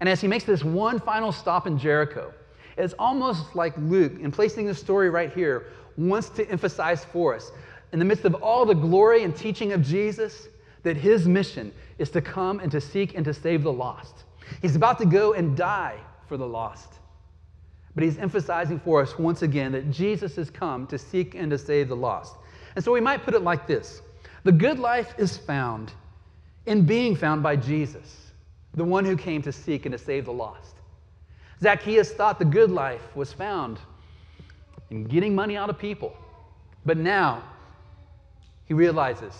And 0.00 0.08
as 0.08 0.20
he 0.20 0.28
makes 0.28 0.44
this 0.44 0.64
one 0.64 0.98
final 0.98 1.32
stop 1.32 1.66
in 1.66 1.78
Jericho, 1.78 2.32
it's 2.76 2.94
almost 2.98 3.54
like 3.54 3.76
Luke, 3.78 4.18
in 4.20 4.32
placing 4.32 4.66
the 4.66 4.74
story 4.74 5.10
right 5.10 5.32
here, 5.32 5.66
wants 5.96 6.28
to 6.30 6.48
emphasize 6.50 7.04
for 7.04 7.34
us, 7.34 7.52
in 7.92 7.98
the 7.98 8.04
midst 8.04 8.24
of 8.24 8.34
all 8.36 8.66
the 8.66 8.74
glory 8.74 9.22
and 9.22 9.36
teaching 9.36 9.72
of 9.72 9.82
Jesus, 9.82 10.48
that 10.82 10.96
his 10.96 11.28
mission 11.28 11.72
is 11.98 12.10
to 12.10 12.20
come 12.20 12.58
and 12.58 12.70
to 12.72 12.80
seek 12.80 13.14
and 13.14 13.24
to 13.24 13.32
save 13.32 13.62
the 13.62 13.72
lost. 13.72 14.24
He's 14.60 14.74
about 14.74 14.98
to 14.98 15.06
go 15.06 15.34
and 15.34 15.56
die 15.56 15.98
for 16.26 16.36
the 16.36 16.46
lost. 16.46 16.94
But 17.94 18.04
he's 18.04 18.18
emphasizing 18.18 18.80
for 18.80 19.00
us 19.00 19.18
once 19.18 19.42
again 19.42 19.72
that 19.72 19.90
Jesus 19.90 20.34
has 20.36 20.50
come 20.50 20.86
to 20.88 20.98
seek 20.98 21.34
and 21.34 21.50
to 21.50 21.58
save 21.58 21.88
the 21.88 21.96
lost. 21.96 22.34
And 22.74 22.84
so 22.84 22.92
we 22.92 23.00
might 23.00 23.24
put 23.24 23.34
it 23.34 23.42
like 23.42 23.66
this 23.66 24.02
The 24.42 24.52
good 24.52 24.78
life 24.78 25.14
is 25.18 25.36
found 25.36 25.92
in 26.66 26.86
being 26.86 27.14
found 27.14 27.42
by 27.42 27.56
Jesus, 27.56 28.32
the 28.74 28.84
one 28.84 29.04
who 29.04 29.16
came 29.16 29.42
to 29.42 29.52
seek 29.52 29.86
and 29.86 29.92
to 29.92 29.98
save 29.98 30.24
the 30.24 30.32
lost. 30.32 30.76
Zacchaeus 31.62 32.12
thought 32.12 32.38
the 32.38 32.44
good 32.44 32.70
life 32.70 33.14
was 33.14 33.32
found 33.32 33.78
in 34.90 35.04
getting 35.04 35.34
money 35.34 35.56
out 35.56 35.70
of 35.70 35.78
people. 35.78 36.16
But 36.84 36.98
now 36.98 37.42
he 38.66 38.74
realizes, 38.74 39.32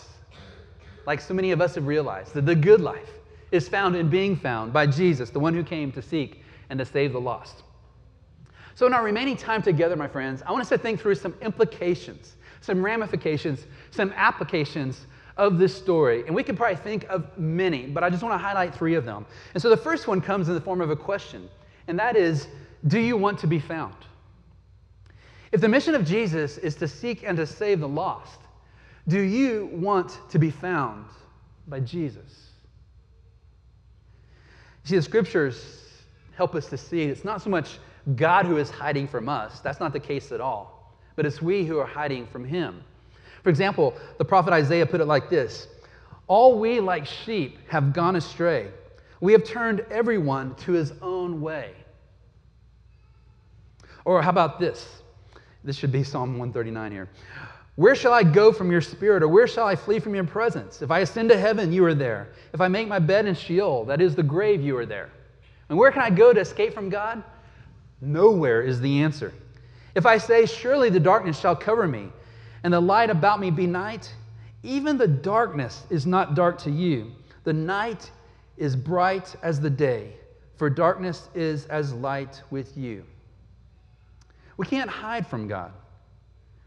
like 1.06 1.20
so 1.20 1.34
many 1.34 1.50
of 1.50 1.60
us 1.60 1.74
have 1.74 1.86
realized, 1.86 2.34
that 2.34 2.46
the 2.46 2.54
good 2.54 2.80
life 2.80 3.10
is 3.50 3.68
found 3.68 3.96
in 3.96 4.08
being 4.08 4.36
found 4.36 4.72
by 4.72 4.86
Jesus, 4.86 5.30
the 5.30 5.40
one 5.40 5.54
who 5.54 5.64
came 5.64 5.92
to 5.92 6.02
seek 6.02 6.42
and 6.70 6.78
to 6.78 6.84
save 6.84 7.12
the 7.12 7.20
lost. 7.20 7.63
So, 8.74 8.86
in 8.86 8.92
our 8.92 9.04
remaining 9.04 9.36
time 9.36 9.62
together, 9.62 9.94
my 9.94 10.08
friends, 10.08 10.42
I 10.46 10.50
want 10.50 10.62
us 10.62 10.68
to 10.70 10.78
think 10.78 11.00
through 11.00 11.14
some 11.14 11.34
implications, 11.40 12.34
some 12.60 12.84
ramifications, 12.84 13.66
some 13.90 14.12
applications 14.16 15.06
of 15.36 15.58
this 15.58 15.74
story. 15.74 16.24
And 16.26 16.34
we 16.34 16.42
could 16.42 16.56
probably 16.56 16.76
think 16.76 17.04
of 17.08 17.36
many, 17.38 17.86
but 17.86 18.02
I 18.02 18.10
just 18.10 18.22
want 18.22 18.34
to 18.34 18.38
highlight 18.38 18.74
three 18.74 18.94
of 18.94 19.04
them. 19.04 19.26
And 19.52 19.62
so 19.62 19.68
the 19.68 19.76
first 19.76 20.08
one 20.08 20.20
comes 20.20 20.48
in 20.48 20.54
the 20.54 20.60
form 20.60 20.80
of 20.80 20.90
a 20.90 20.96
question, 20.96 21.48
and 21.86 21.98
that 21.98 22.16
is 22.16 22.48
Do 22.86 22.98
you 22.98 23.16
want 23.16 23.38
to 23.40 23.46
be 23.46 23.60
found? 23.60 23.94
If 25.52 25.60
the 25.60 25.68
mission 25.68 25.94
of 25.94 26.04
Jesus 26.04 26.58
is 26.58 26.74
to 26.76 26.88
seek 26.88 27.22
and 27.22 27.36
to 27.36 27.46
save 27.46 27.78
the 27.78 27.88
lost, 27.88 28.40
do 29.06 29.20
you 29.20 29.70
want 29.72 30.18
to 30.30 30.38
be 30.38 30.50
found 30.50 31.06
by 31.68 31.78
Jesus? 31.78 32.50
See, 34.82 34.96
the 34.96 35.02
scriptures 35.02 35.88
help 36.36 36.56
us 36.56 36.66
to 36.70 36.76
see 36.76 37.02
it's 37.02 37.24
not 37.24 37.40
so 37.40 37.50
much 37.50 37.78
God 38.16 38.46
who 38.46 38.58
is 38.58 38.70
hiding 38.70 39.08
from 39.08 39.28
us, 39.28 39.60
that's 39.60 39.80
not 39.80 39.92
the 39.92 40.00
case 40.00 40.32
at 40.32 40.40
all, 40.40 40.94
but 41.16 41.24
it's 41.24 41.40
we 41.40 41.64
who 41.64 41.78
are 41.78 41.86
hiding 41.86 42.26
from 42.26 42.44
Him. 42.44 42.82
For 43.42 43.50
example, 43.50 43.94
the 44.18 44.24
prophet 44.24 44.52
Isaiah 44.52 44.86
put 44.86 45.00
it 45.00 45.06
like 45.06 45.28
this 45.28 45.68
All 46.26 46.58
we 46.58 46.80
like 46.80 47.06
sheep 47.06 47.58
have 47.68 47.92
gone 47.92 48.16
astray. 48.16 48.68
We 49.20 49.32
have 49.32 49.44
turned 49.44 49.80
everyone 49.90 50.54
to 50.56 50.72
his 50.72 50.92
own 51.00 51.40
way. 51.40 51.72
Or 54.04 54.20
how 54.20 54.30
about 54.30 54.60
this? 54.60 55.00
This 55.62 55.76
should 55.76 55.92
be 55.92 56.04
Psalm 56.04 56.32
139 56.32 56.92
here. 56.92 57.08
Where 57.76 57.94
shall 57.94 58.12
I 58.12 58.22
go 58.22 58.52
from 58.52 58.70
your 58.70 58.80
spirit, 58.80 59.22
or 59.22 59.28
where 59.28 59.46
shall 59.46 59.66
I 59.66 59.74
flee 59.74 59.98
from 59.98 60.14
your 60.14 60.24
presence? 60.24 60.82
If 60.82 60.90
I 60.90 61.00
ascend 61.00 61.30
to 61.30 61.38
heaven, 61.38 61.72
you 61.72 61.84
are 61.86 61.94
there. 61.94 62.28
If 62.52 62.60
I 62.60 62.68
make 62.68 62.86
my 62.86 62.98
bed 62.98 63.26
in 63.26 63.34
Sheol, 63.34 63.84
that 63.86 64.00
is 64.00 64.14
the 64.14 64.22
grave, 64.22 64.60
you 64.60 64.76
are 64.76 64.86
there. 64.86 65.10
And 65.68 65.78
where 65.78 65.90
can 65.90 66.02
I 66.02 66.10
go 66.10 66.32
to 66.32 66.40
escape 66.40 66.74
from 66.74 66.88
God? 66.88 67.24
Nowhere 68.00 68.62
is 68.62 68.80
the 68.80 69.00
answer. 69.00 69.32
If 69.94 70.06
I 70.06 70.18
say, 70.18 70.46
Surely 70.46 70.90
the 70.90 71.00
darkness 71.00 71.38
shall 71.38 71.56
cover 71.56 71.86
me, 71.86 72.10
and 72.62 72.72
the 72.72 72.80
light 72.80 73.10
about 73.10 73.40
me 73.40 73.50
be 73.50 73.66
night, 73.66 74.12
even 74.62 74.96
the 74.96 75.06
darkness 75.08 75.84
is 75.90 76.06
not 76.06 76.34
dark 76.34 76.58
to 76.62 76.70
you. 76.70 77.12
The 77.44 77.52
night 77.52 78.10
is 78.56 78.74
bright 78.74 79.34
as 79.42 79.60
the 79.60 79.70
day, 79.70 80.14
for 80.56 80.70
darkness 80.70 81.28
is 81.34 81.66
as 81.66 81.92
light 81.92 82.42
with 82.50 82.76
you. 82.76 83.04
We 84.56 84.66
can't 84.66 84.90
hide 84.90 85.26
from 85.26 85.48
God. 85.48 85.72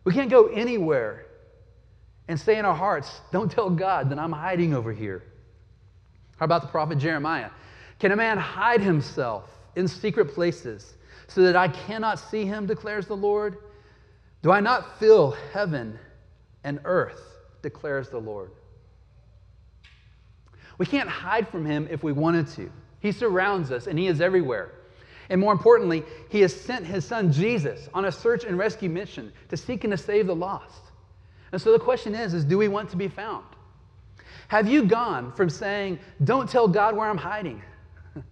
We 0.04 0.14
can't 0.14 0.30
go 0.30 0.48
anywhere 0.48 1.26
and 2.28 2.40
say 2.40 2.58
in 2.58 2.66
our 2.66 2.76
hearts, 2.76 3.22
Don't 3.32 3.52
tell 3.52 3.70
God 3.70 4.10
that 4.10 4.20
I'm 4.20 4.32
hiding 4.32 4.74
over 4.74 4.94
here. 4.94 5.24
How 6.38 6.46
about 6.46 6.62
the 6.62 6.68
prophet 6.68 6.98
Jeremiah? 6.98 7.50
Can 8.00 8.12
a 8.12 8.16
man 8.16 8.38
hide 8.38 8.82
himself 8.82 9.58
in 9.76 9.88
secret 9.88 10.34
places 10.34 10.94
so 11.28 11.42
that 11.42 11.56
I 11.56 11.68
cannot 11.68 12.20
see 12.20 12.46
him, 12.46 12.66
declares 12.66 13.08
the 13.08 13.16
Lord? 13.16 13.58
Do 14.42 14.52
I 14.52 14.60
not 14.60 15.00
fill 15.00 15.32
heaven 15.52 16.00
and 16.64 16.80
earth, 16.86 17.22
declares 17.62 18.10
the 18.10 18.20
Lord? 18.20 18.52
We 20.78 20.86
can't 20.86 21.10
hide 21.10 21.48
from 21.48 21.66
him 21.66 21.88
if 21.90 22.04
we 22.04 22.12
wanted 22.12 22.48
to. 22.50 22.72
He 23.00 23.12
surrounds 23.12 23.72
us 23.72 23.88
and 23.88 23.98
he 23.98 24.08
is 24.08 24.22
everywhere. 24.22 24.72
And 25.30 25.42
more 25.42 25.52
importantly, 25.52 26.04
he 26.30 26.42
has 26.42 26.56
sent 26.56 26.86
his 26.86 27.04
son 27.04 27.32
Jesus 27.32 27.90
on 27.94 28.06
a 28.06 28.12
search 28.12 28.46
and 28.46 28.58
rescue 28.58 28.90
mission 28.90 29.34
to 29.50 29.58
seek 29.58 29.84
and 29.84 29.92
to 29.92 29.98
save 29.98 30.28
the 30.28 30.36
lost. 30.36 30.84
And 31.52 31.62
so 31.62 31.72
the 31.72 31.80
question 31.80 32.16
is, 32.16 32.34
is 32.34 32.44
do 32.44 32.58
we 32.58 32.68
want 32.68 32.90
to 32.92 32.98
be 32.98 33.08
found? 33.08 33.46
Have 34.48 34.70
you 34.70 34.86
gone 34.86 35.34
from 35.34 35.50
saying, 35.50 36.00
don't 36.24 36.50
tell 36.50 36.68
God 36.68 36.96
where 36.96 37.10
I'm 37.10 37.18
hiding, 37.18 37.62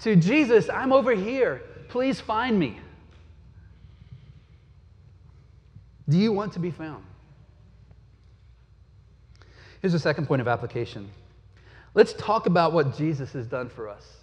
to 0.00 0.16
Jesus, 0.16 0.68
I'm 0.68 0.92
over 0.92 1.14
here, 1.14 1.62
please 1.90 2.20
find 2.20 2.58
me? 2.58 2.78
Do 6.08 6.16
you 6.16 6.32
want 6.32 6.52
to 6.54 6.58
be 6.58 6.70
found? 6.70 7.04
Here's 9.80 9.92
the 9.92 9.98
second 9.98 10.26
point 10.26 10.40
of 10.40 10.48
application. 10.48 11.10
Let's 11.94 12.12
talk 12.14 12.46
about 12.46 12.72
what 12.72 12.96
Jesus 12.96 13.32
has 13.32 13.46
done 13.46 13.68
for 13.68 13.88
us. 13.88 14.16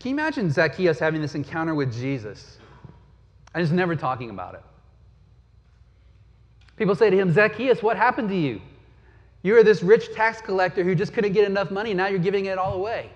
Can 0.00 0.10
you 0.10 0.14
imagine 0.16 0.50
Zacchaeus 0.50 0.98
having 0.98 1.22
this 1.22 1.34
encounter 1.34 1.74
with 1.74 1.92
Jesus 1.92 2.58
and 3.54 3.62
just 3.62 3.72
never 3.72 3.96
talking 3.96 4.30
about 4.30 4.54
it? 4.54 4.62
People 6.76 6.94
say 6.94 7.10
to 7.10 7.16
him, 7.16 7.32
Zacchaeus, 7.32 7.82
what 7.82 7.96
happened 7.96 8.28
to 8.28 8.36
you? 8.36 8.60
You 9.42 9.56
are 9.56 9.62
this 9.62 9.82
rich 9.82 10.12
tax 10.14 10.40
collector 10.40 10.82
who 10.82 10.94
just 10.94 11.12
couldn't 11.12 11.32
get 11.32 11.44
enough 11.44 11.70
money, 11.70 11.94
now 11.94 12.08
you're 12.08 12.18
giving 12.18 12.46
it 12.46 12.58
all 12.58 12.74
away. 12.74 13.10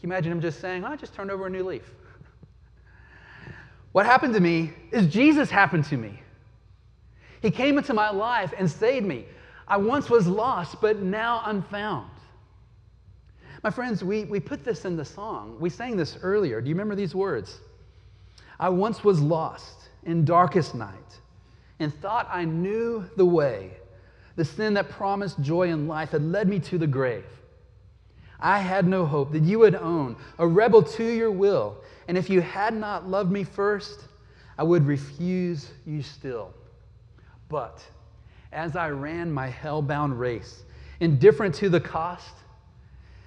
You 0.00 0.08
imagine 0.08 0.32
him 0.32 0.40
just 0.40 0.60
saying, 0.60 0.84
I 0.84 0.96
just 0.96 1.14
turned 1.14 1.30
over 1.30 1.46
a 1.46 1.50
new 1.50 1.62
leaf? 1.62 1.90
What 3.92 4.06
happened 4.06 4.34
to 4.34 4.40
me 4.40 4.72
is 4.92 5.06
Jesus 5.06 5.50
happened 5.50 5.84
to 5.86 5.96
me. 5.96 6.22
He 7.42 7.50
came 7.50 7.76
into 7.76 7.92
my 7.92 8.10
life 8.10 8.54
and 8.56 8.70
saved 8.70 9.06
me. 9.06 9.24
I 9.66 9.76
once 9.76 10.08
was 10.08 10.26
lost, 10.26 10.80
but 10.80 11.00
now 11.00 11.42
I'm 11.44 11.62
found. 11.62 12.10
My 13.62 13.70
friends, 13.70 14.02
we, 14.02 14.24
we 14.24 14.40
put 14.40 14.64
this 14.64 14.84
in 14.84 14.96
the 14.96 15.04
song. 15.04 15.56
We 15.60 15.68
sang 15.70 15.96
this 15.96 16.18
earlier. 16.22 16.60
Do 16.60 16.68
you 16.68 16.74
remember 16.74 16.94
these 16.94 17.14
words? 17.14 17.58
I 18.58 18.68
once 18.68 19.04
was 19.04 19.20
lost 19.20 19.88
in 20.04 20.24
darkest 20.24 20.74
night 20.74 21.18
and 21.78 21.94
thought 22.00 22.28
I 22.30 22.44
knew 22.44 23.04
the 23.16 23.24
way. 23.24 23.72
The 24.36 24.44
sin 24.44 24.74
that 24.74 24.88
promised 24.88 25.40
joy 25.40 25.70
and 25.70 25.88
life 25.88 26.10
had 26.10 26.22
led 26.22 26.48
me 26.48 26.58
to 26.60 26.78
the 26.78 26.86
grave. 26.86 27.24
I 28.40 28.58
had 28.58 28.86
no 28.86 29.04
hope 29.04 29.32
that 29.32 29.42
you 29.42 29.58
would 29.58 29.74
own, 29.74 30.16
a 30.38 30.46
rebel 30.46 30.82
to 30.82 31.04
your 31.04 31.30
will. 31.30 31.76
And 32.08 32.16
if 32.16 32.30
you 32.30 32.40
had 32.40 32.74
not 32.74 33.08
loved 33.08 33.30
me 33.30 33.44
first, 33.44 34.04
I 34.58 34.62
would 34.62 34.86
refuse 34.86 35.70
you 35.86 36.02
still. 36.02 36.52
But 37.48 37.82
as 38.52 38.76
I 38.76 38.90
ran 38.90 39.30
my 39.30 39.48
hell-bound 39.48 40.18
race, 40.18 40.62
indifferent 41.00 41.54
to 41.56 41.68
the 41.68 41.80
cost, 41.80 42.34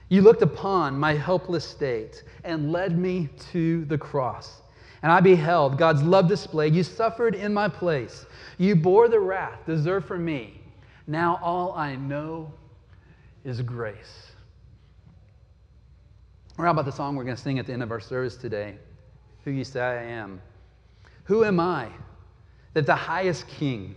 you 0.09 0.21
looked 0.21 0.41
upon 0.41 0.99
my 0.99 1.13
helpless 1.13 1.65
state 1.65 2.23
and 2.43 2.71
led 2.71 2.97
me 2.97 3.29
to 3.51 3.85
the 3.85 3.97
cross. 3.97 4.61
And 5.01 5.11
I 5.11 5.19
beheld 5.19 5.77
God's 5.77 6.03
love 6.03 6.27
displayed. 6.27 6.75
You 6.75 6.83
suffered 6.83 7.35
in 7.35 7.53
my 7.53 7.67
place. 7.67 8.25
You 8.57 8.75
bore 8.75 9.09
the 9.09 9.19
wrath 9.19 9.65
deserved 9.65 10.07
for 10.07 10.17
me. 10.17 10.61
Now 11.07 11.39
all 11.41 11.73
I 11.73 11.95
know 11.95 12.53
is 13.43 13.61
grace. 13.61 14.32
Or 16.57 16.65
how 16.65 16.71
about 16.71 16.85
the 16.85 16.91
song 16.91 17.15
we're 17.15 17.23
going 17.23 17.35
to 17.35 17.41
sing 17.41 17.59
at 17.59 17.65
the 17.65 17.73
end 17.73 17.83
of 17.83 17.91
our 17.91 17.99
service 17.99 18.35
today? 18.35 18.75
Who 19.43 19.51
you 19.51 19.63
say 19.63 19.81
I 19.81 20.03
am. 20.03 20.41
Who 21.25 21.43
am 21.43 21.59
I 21.59 21.89
that 22.73 22.85
the 22.85 22.95
highest 22.95 23.47
king 23.47 23.95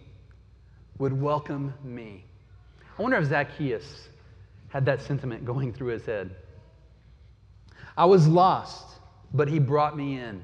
would 0.99 1.12
welcome 1.12 1.75
me? 1.85 2.25
I 2.99 3.03
wonder 3.03 3.19
if 3.19 3.27
Zacchaeus 3.27 4.09
had 4.69 4.85
that 4.87 5.03
sentiment 5.03 5.45
going 5.45 5.73
through 5.73 5.88
his 5.88 6.07
head. 6.07 6.35
I 7.97 8.05
was 8.05 8.27
lost, 8.27 8.99
but 9.35 9.49
he 9.49 9.59
brought 9.59 9.97
me 9.97 10.19
in. 10.19 10.42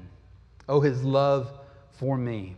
Oh, 0.69 0.81
his 0.81 1.03
love 1.03 1.51
for 1.91 2.17
me. 2.17 2.55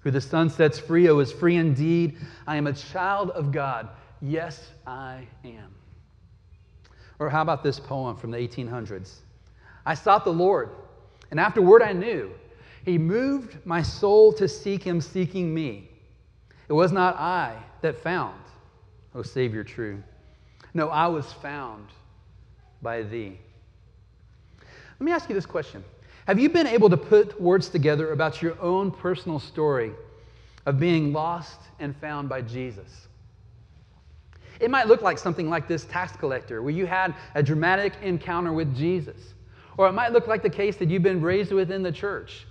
Who 0.00 0.10
the 0.10 0.20
Son 0.20 0.48
sets 0.48 0.78
free, 0.78 1.08
oh, 1.08 1.18
is 1.18 1.30
free 1.30 1.56
indeed. 1.56 2.16
I 2.46 2.56
am 2.56 2.66
a 2.66 2.72
child 2.72 3.30
of 3.30 3.52
God. 3.52 3.90
Yes, 4.22 4.70
I 4.86 5.26
am. 5.44 5.74
Or 7.20 7.28
how 7.28 7.42
about 7.42 7.62
this 7.62 7.78
poem 7.78 8.16
from 8.16 8.30
the 8.30 8.38
1800s? 8.38 9.16
I 9.84 9.94
sought 9.94 10.24
the 10.24 10.32
Lord, 10.32 10.70
and 11.30 11.38
afterward 11.38 11.82
I 11.82 11.92
knew. 11.92 12.32
He 12.84 12.96
moved 12.96 13.58
my 13.66 13.82
soul 13.82 14.32
to 14.32 14.48
seek 14.48 14.82
him, 14.82 15.02
seeking 15.02 15.52
me. 15.54 15.90
It 16.68 16.72
was 16.72 16.92
not 16.92 17.16
I 17.16 17.56
that 17.82 17.98
found, 17.98 18.40
O 19.14 19.22
Savior 19.22 19.62
true. 19.62 20.02
No, 20.72 20.88
I 20.88 21.08
was 21.08 21.30
found 21.30 21.88
by 22.80 23.02
thee. 23.02 23.38
Let 24.98 25.04
me 25.04 25.12
ask 25.12 25.28
you 25.28 25.34
this 25.34 25.46
question 25.46 25.84
Have 26.26 26.38
you 26.38 26.48
been 26.48 26.66
able 26.66 26.88
to 26.88 26.96
put 26.96 27.38
words 27.40 27.68
together 27.68 28.12
about 28.12 28.40
your 28.40 28.58
own 28.62 28.90
personal 28.90 29.38
story 29.38 29.92
of 30.64 30.80
being 30.80 31.12
lost 31.12 31.60
and 31.80 31.94
found 31.96 32.30
by 32.30 32.40
Jesus? 32.40 33.08
It 34.60 34.70
might 34.70 34.86
look 34.86 35.02
like 35.02 35.18
something 35.18 35.48
like 35.48 35.66
this 35.66 35.84
tax 35.86 36.14
collector, 36.16 36.62
where 36.62 36.72
you 36.72 36.86
had 36.86 37.14
a 37.34 37.42
dramatic 37.42 37.94
encounter 38.02 38.52
with 38.52 38.76
Jesus. 38.76 39.34
Or 39.78 39.88
it 39.88 39.92
might 39.92 40.12
look 40.12 40.26
like 40.26 40.42
the 40.42 40.50
case 40.50 40.76
that 40.76 40.90
you've 40.90 41.02
been 41.02 41.22
raised 41.22 41.52
within 41.52 41.82
the 41.82 41.92
church, 41.92 42.46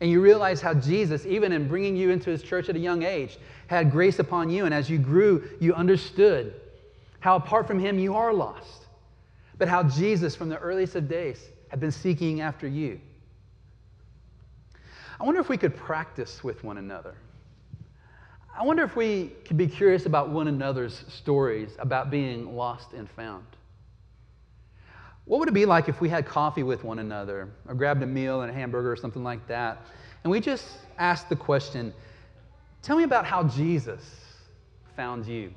and 0.00 0.10
you 0.10 0.20
realize 0.20 0.60
how 0.60 0.74
Jesus, 0.74 1.24
even 1.24 1.52
in 1.52 1.68
bringing 1.68 1.96
you 1.96 2.10
into 2.10 2.30
his 2.30 2.42
church 2.42 2.68
at 2.68 2.74
a 2.74 2.80
young 2.80 3.04
age, 3.04 3.38
had 3.68 3.92
grace 3.92 4.18
upon 4.18 4.50
you. 4.50 4.64
And 4.64 4.74
as 4.74 4.90
you 4.90 4.98
grew, 4.98 5.48
you 5.60 5.74
understood 5.74 6.60
how 7.20 7.36
apart 7.36 7.68
from 7.68 7.78
him 7.78 8.00
you 8.00 8.16
are 8.16 8.34
lost, 8.34 8.86
but 9.58 9.68
how 9.68 9.84
Jesus, 9.84 10.34
from 10.34 10.48
the 10.48 10.58
earliest 10.58 10.96
of 10.96 11.08
days, 11.08 11.48
had 11.68 11.78
been 11.78 11.92
seeking 11.92 12.40
after 12.40 12.66
you. 12.66 13.00
I 15.20 15.24
wonder 15.24 15.40
if 15.40 15.48
we 15.48 15.56
could 15.56 15.76
practice 15.76 16.42
with 16.42 16.64
one 16.64 16.78
another. 16.78 17.14
I 18.54 18.64
wonder 18.64 18.82
if 18.82 18.96
we 18.96 19.32
could 19.46 19.56
be 19.56 19.66
curious 19.66 20.04
about 20.04 20.28
one 20.28 20.46
another's 20.48 21.04
stories 21.08 21.70
about 21.78 22.10
being 22.10 22.54
lost 22.54 22.92
and 22.92 23.08
found. 23.10 23.46
What 25.24 25.38
would 25.38 25.48
it 25.48 25.54
be 25.54 25.64
like 25.64 25.88
if 25.88 26.00
we 26.00 26.08
had 26.08 26.26
coffee 26.26 26.62
with 26.62 26.84
one 26.84 26.98
another 26.98 27.48
or 27.66 27.74
grabbed 27.74 28.02
a 28.02 28.06
meal 28.06 28.42
and 28.42 28.50
a 28.50 28.54
hamburger 28.54 28.92
or 28.92 28.96
something 28.96 29.24
like 29.24 29.46
that, 29.48 29.86
and 30.24 30.30
we 30.30 30.40
just 30.40 30.66
asked 30.98 31.28
the 31.28 31.36
question, 31.36 31.94
Tell 32.82 32.96
me 32.96 33.04
about 33.04 33.24
how 33.24 33.44
Jesus 33.44 34.02
found 34.96 35.26
you? 35.26 35.52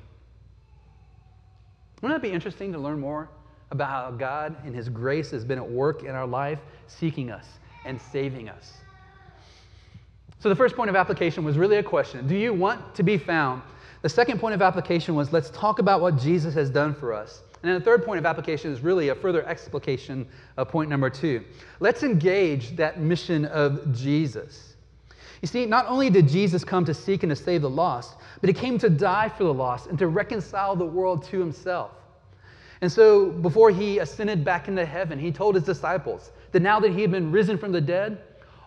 Wouldn't 2.00 2.22
that 2.22 2.26
be 2.26 2.32
interesting 2.32 2.72
to 2.72 2.78
learn 2.78 3.00
more 3.00 3.28
about 3.72 3.88
how 3.90 4.10
God 4.12 4.56
and 4.64 4.74
His 4.74 4.88
grace 4.88 5.30
has 5.32 5.44
been 5.44 5.58
at 5.58 5.68
work 5.68 6.04
in 6.04 6.10
our 6.10 6.26
life, 6.26 6.60
seeking 6.86 7.30
us 7.30 7.46
and 7.84 8.00
saving 8.00 8.48
us? 8.48 8.78
So, 10.46 10.50
the 10.50 10.54
first 10.54 10.76
point 10.76 10.88
of 10.88 10.94
application 10.94 11.42
was 11.42 11.58
really 11.58 11.78
a 11.78 11.82
question 11.82 12.24
Do 12.28 12.36
you 12.36 12.54
want 12.54 12.94
to 12.94 13.02
be 13.02 13.18
found? 13.18 13.62
The 14.02 14.08
second 14.08 14.38
point 14.38 14.54
of 14.54 14.62
application 14.62 15.16
was 15.16 15.32
let's 15.32 15.50
talk 15.50 15.80
about 15.80 16.00
what 16.00 16.18
Jesus 16.18 16.54
has 16.54 16.70
done 16.70 16.94
for 16.94 17.12
us. 17.12 17.42
And 17.64 17.68
then 17.68 17.80
the 17.80 17.84
third 17.84 18.04
point 18.04 18.20
of 18.20 18.26
application 18.26 18.70
is 18.70 18.80
really 18.80 19.08
a 19.08 19.14
further 19.16 19.44
explication 19.44 20.24
of 20.56 20.68
point 20.68 20.88
number 20.88 21.10
two. 21.10 21.42
Let's 21.80 22.04
engage 22.04 22.76
that 22.76 23.00
mission 23.00 23.46
of 23.46 23.92
Jesus. 23.92 24.76
You 25.42 25.48
see, 25.48 25.66
not 25.66 25.86
only 25.88 26.10
did 26.10 26.28
Jesus 26.28 26.62
come 26.62 26.84
to 26.84 26.94
seek 26.94 27.24
and 27.24 27.30
to 27.30 27.34
save 27.34 27.62
the 27.62 27.68
lost, 27.68 28.14
but 28.40 28.46
he 28.46 28.54
came 28.54 28.78
to 28.78 28.88
die 28.88 29.28
for 29.28 29.42
the 29.42 29.52
lost 29.52 29.88
and 29.88 29.98
to 29.98 30.06
reconcile 30.06 30.76
the 30.76 30.86
world 30.86 31.24
to 31.24 31.40
himself. 31.40 31.90
And 32.82 32.92
so, 32.92 33.30
before 33.30 33.70
he 33.72 33.98
ascended 33.98 34.44
back 34.44 34.68
into 34.68 34.86
heaven, 34.86 35.18
he 35.18 35.32
told 35.32 35.56
his 35.56 35.64
disciples 35.64 36.30
that 36.52 36.62
now 36.62 36.78
that 36.78 36.92
he 36.92 37.00
had 37.02 37.10
been 37.10 37.32
risen 37.32 37.58
from 37.58 37.72
the 37.72 37.80
dead, 37.80 38.22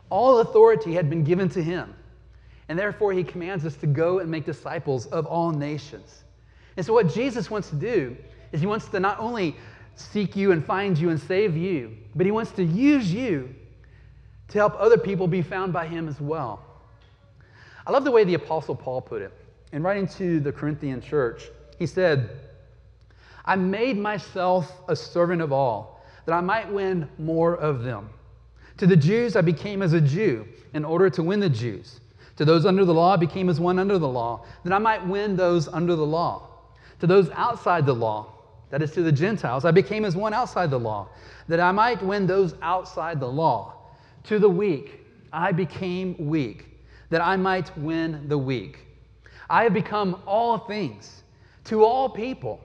all 0.09 0.39
authority 0.39 0.93
had 0.93 1.09
been 1.09 1.23
given 1.23 1.49
to 1.49 1.63
him. 1.63 1.93
And 2.67 2.77
therefore, 2.77 3.13
he 3.13 3.23
commands 3.23 3.65
us 3.65 3.75
to 3.77 3.87
go 3.87 4.19
and 4.19 4.29
make 4.29 4.45
disciples 4.45 5.07
of 5.07 5.25
all 5.25 5.51
nations. 5.51 6.23
And 6.77 6.85
so, 6.85 6.93
what 6.93 7.11
Jesus 7.13 7.49
wants 7.49 7.69
to 7.69 7.75
do 7.75 8.15
is 8.51 8.61
he 8.61 8.67
wants 8.67 8.87
to 8.89 8.99
not 8.99 9.19
only 9.19 9.55
seek 9.95 10.35
you 10.35 10.51
and 10.51 10.63
find 10.63 10.97
you 10.97 11.09
and 11.09 11.19
save 11.19 11.57
you, 11.57 11.97
but 12.15 12.25
he 12.25 12.31
wants 12.31 12.51
to 12.51 12.63
use 12.63 13.11
you 13.13 13.53
to 14.49 14.57
help 14.57 14.75
other 14.79 14.97
people 14.97 15.27
be 15.27 15.41
found 15.41 15.73
by 15.73 15.87
him 15.87 16.07
as 16.07 16.19
well. 16.21 16.63
I 17.85 17.91
love 17.91 18.03
the 18.03 18.11
way 18.11 18.23
the 18.23 18.35
Apostle 18.35 18.75
Paul 18.75 19.01
put 19.01 19.21
it. 19.21 19.33
In 19.71 19.83
writing 19.83 20.07
to 20.09 20.39
the 20.39 20.51
Corinthian 20.51 21.01
church, 21.01 21.43
he 21.77 21.85
said, 21.85 22.29
I 23.45 23.55
made 23.55 23.97
myself 23.97 24.71
a 24.87 24.95
servant 24.95 25.41
of 25.41 25.51
all, 25.51 26.03
that 26.25 26.33
I 26.33 26.41
might 26.41 26.71
win 26.71 27.07
more 27.17 27.55
of 27.55 27.83
them. 27.83 28.09
To 28.79 28.87
the 28.87 28.95
Jews, 28.95 29.35
I 29.35 29.41
became 29.41 29.81
as 29.81 29.91
a 29.91 29.99
Jew 29.99 30.47
in 30.73 30.85
order 30.85 31.09
to 31.09 31.21
win 31.21 31.41
the 31.41 31.49
Jews. 31.49 31.99
To 32.37 32.45
those 32.45 32.65
under 32.65 32.85
the 32.85 32.93
law, 32.93 33.13
I 33.13 33.17
became 33.17 33.49
as 33.49 33.59
one 33.59 33.77
under 33.77 33.97
the 33.97 34.07
law, 34.07 34.45
that 34.63 34.71
I 34.71 34.79
might 34.79 35.05
win 35.05 35.35
those 35.35 35.67
under 35.67 35.97
the 35.97 36.05
law. 36.05 36.47
To 37.01 37.07
those 37.07 37.29
outside 37.31 37.85
the 37.85 37.93
law, 37.93 38.31
that 38.69 38.81
is 38.81 38.91
to 38.91 39.01
the 39.01 39.11
Gentiles, 39.11 39.65
I 39.65 39.71
became 39.71 40.05
as 40.05 40.15
one 40.15 40.33
outside 40.33 40.71
the 40.71 40.79
law, 40.79 41.09
that 41.49 41.59
I 41.59 41.73
might 41.73 42.01
win 42.01 42.25
those 42.25 42.55
outside 42.61 43.19
the 43.19 43.27
law. 43.27 43.73
To 44.23 44.39
the 44.39 44.49
weak, 44.49 45.05
I 45.33 45.51
became 45.51 46.15
weak, 46.17 46.65
that 47.09 47.19
I 47.19 47.35
might 47.35 47.77
win 47.77 48.29
the 48.29 48.37
weak. 48.37 48.79
I 49.49 49.63
have 49.63 49.73
become 49.73 50.21
all 50.25 50.57
things 50.57 51.23
to 51.65 51.83
all 51.83 52.07
people, 52.07 52.61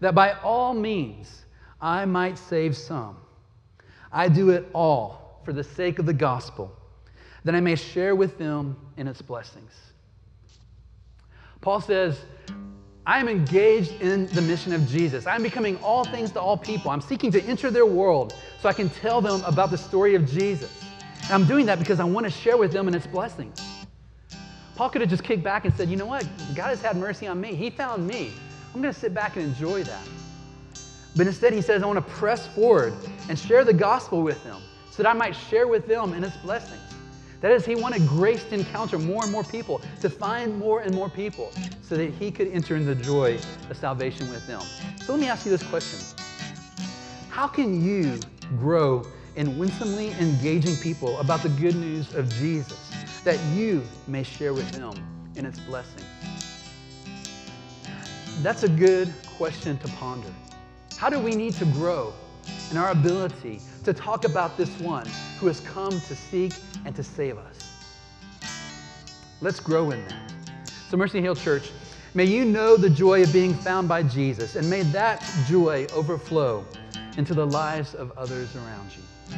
that 0.00 0.12
by 0.12 0.32
all 0.42 0.74
means 0.74 1.44
I 1.80 2.04
might 2.04 2.36
save 2.36 2.76
some. 2.76 3.16
I 4.10 4.28
do 4.28 4.50
it 4.50 4.68
all 4.74 5.19
for 5.50 5.54
the 5.54 5.64
sake 5.64 5.98
of 5.98 6.06
the 6.06 6.12
gospel, 6.12 6.72
that 7.42 7.56
I 7.56 7.60
may 7.60 7.74
share 7.74 8.14
with 8.14 8.38
them 8.38 8.76
in 8.96 9.08
its 9.08 9.20
blessings. 9.20 9.72
Paul 11.60 11.80
says, 11.80 12.20
I 13.04 13.18
am 13.18 13.28
engaged 13.28 14.00
in 14.00 14.26
the 14.26 14.42
mission 14.42 14.72
of 14.72 14.86
Jesus. 14.86 15.26
I'm 15.26 15.42
becoming 15.42 15.76
all 15.78 16.04
things 16.04 16.30
to 16.32 16.40
all 16.40 16.56
people. 16.56 16.92
I'm 16.92 17.00
seeking 17.00 17.32
to 17.32 17.42
enter 17.42 17.68
their 17.68 17.84
world 17.84 18.32
so 18.60 18.68
I 18.68 18.72
can 18.72 18.90
tell 18.90 19.20
them 19.20 19.42
about 19.44 19.72
the 19.72 19.76
story 19.76 20.14
of 20.14 20.24
Jesus. 20.24 20.84
And 21.24 21.32
I'm 21.32 21.46
doing 21.46 21.66
that 21.66 21.80
because 21.80 21.98
I 21.98 22.04
want 22.04 22.26
to 22.26 22.30
share 22.30 22.56
with 22.56 22.70
them 22.70 22.86
in 22.86 22.94
its 22.94 23.08
blessings. 23.08 23.60
Paul 24.76 24.88
could 24.88 25.00
have 25.00 25.10
just 25.10 25.24
kicked 25.24 25.42
back 25.42 25.64
and 25.64 25.74
said, 25.74 25.88
You 25.90 25.96
know 25.96 26.06
what? 26.06 26.28
God 26.54 26.68
has 26.68 26.80
had 26.80 26.96
mercy 26.96 27.26
on 27.26 27.40
me. 27.40 27.56
He 27.56 27.70
found 27.70 28.06
me. 28.06 28.32
I'm 28.72 28.80
going 28.80 28.94
to 28.94 29.00
sit 29.00 29.12
back 29.12 29.34
and 29.34 29.46
enjoy 29.46 29.82
that. 29.82 30.08
But 31.16 31.26
instead, 31.26 31.52
he 31.52 31.60
says, 31.60 31.82
I 31.82 31.86
want 31.86 31.96
to 31.96 32.12
press 32.14 32.46
forward 32.46 32.94
and 33.28 33.36
share 33.36 33.64
the 33.64 33.74
gospel 33.74 34.22
with 34.22 34.44
them 34.44 34.62
that 35.00 35.08
I 35.08 35.14
might 35.14 35.34
share 35.34 35.66
with 35.66 35.86
them 35.86 36.12
in 36.12 36.22
its 36.22 36.36
blessings. 36.36 36.78
That 37.40 37.52
is, 37.52 37.64
he 37.64 37.74
wanted 37.74 38.06
grace 38.06 38.44
to 38.44 38.54
encounter 38.54 38.98
more 38.98 39.22
and 39.22 39.32
more 39.32 39.44
people, 39.44 39.80
to 40.02 40.10
find 40.10 40.58
more 40.58 40.80
and 40.80 40.94
more 40.94 41.08
people, 41.08 41.54
so 41.80 41.96
that 41.96 42.12
he 42.12 42.30
could 42.30 42.48
enter 42.48 42.76
in 42.76 42.84
the 42.84 42.94
joy 42.94 43.38
of 43.70 43.78
salvation 43.78 44.28
with 44.28 44.46
them. 44.46 44.60
So 45.02 45.12
let 45.12 45.20
me 45.22 45.26
ask 45.26 45.46
you 45.46 45.50
this 45.50 45.62
question 45.62 45.98
How 47.30 47.46
can 47.46 47.82
you 47.82 48.20
grow 48.58 49.06
in 49.36 49.58
winsomely 49.58 50.10
engaging 50.20 50.76
people 50.76 51.18
about 51.18 51.42
the 51.42 51.48
good 51.48 51.76
news 51.76 52.14
of 52.14 52.28
Jesus 52.34 52.90
that 53.24 53.40
you 53.54 53.82
may 54.06 54.22
share 54.22 54.52
with 54.52 54.70
them 54.72 54.92
in 55.34 55.46
its 55.46 55.58
blessings? 55.60 56.04
That's 58.42 58.64
a 58.64 58.68
good 58.68 59.10
question 59.38 59.78
to 59.78 59.88
ponder. 59.92 60.28
How 60.98 61.08
do 61.08 61.18
we 61.18 61.34
need 61.34 61.54
to 61.54 61.64
grow 61.64 62.12
in 62.70 62.76
our 62.76 62.90
ability 62.90 63.60
to 63.84 63.92
talk 63.92 64.24
about 64.24 64.56
this 64.56 64.70
one 64.80 65.06
who 65.38 65.46
has 65.46 65.60
come 65.60 65.90
to 65.90 66.14
seek 66.14 66.52
and 66.84 66.94
to 66.96 67.02
save 67.02 67.38
us? 67.38 67.72
Let's 69.40 69.60
grow 69.60 69.90
in 69.90 70.06
that. 70.08 70.32
So, 70.90 70.96
Mercy 70.96 71.20
Hill 71.20 71.34
Church, 71.34 71.70
may 72.14 72.24
you 72.24 72.44
know 72.44 72.76
the 72.76 72.90
joy 72.90 73.22
of 73.22 73.32
being 73.32 73.54
found 73.54 73.88
by 73.88 74.02
Jesus, 74.02 74.56
and 74.56 74.68
may 74.68 74.82
that 74.82 75.24
joy 75.46 75.86
overflow 75.94 76.64
into 77.16 77.32
the 77.34 77.46
lives 77.46 77.94
of 77.94 78.12
others 78.18 78.54
around 78.56 78.90
you. 78.94 79.36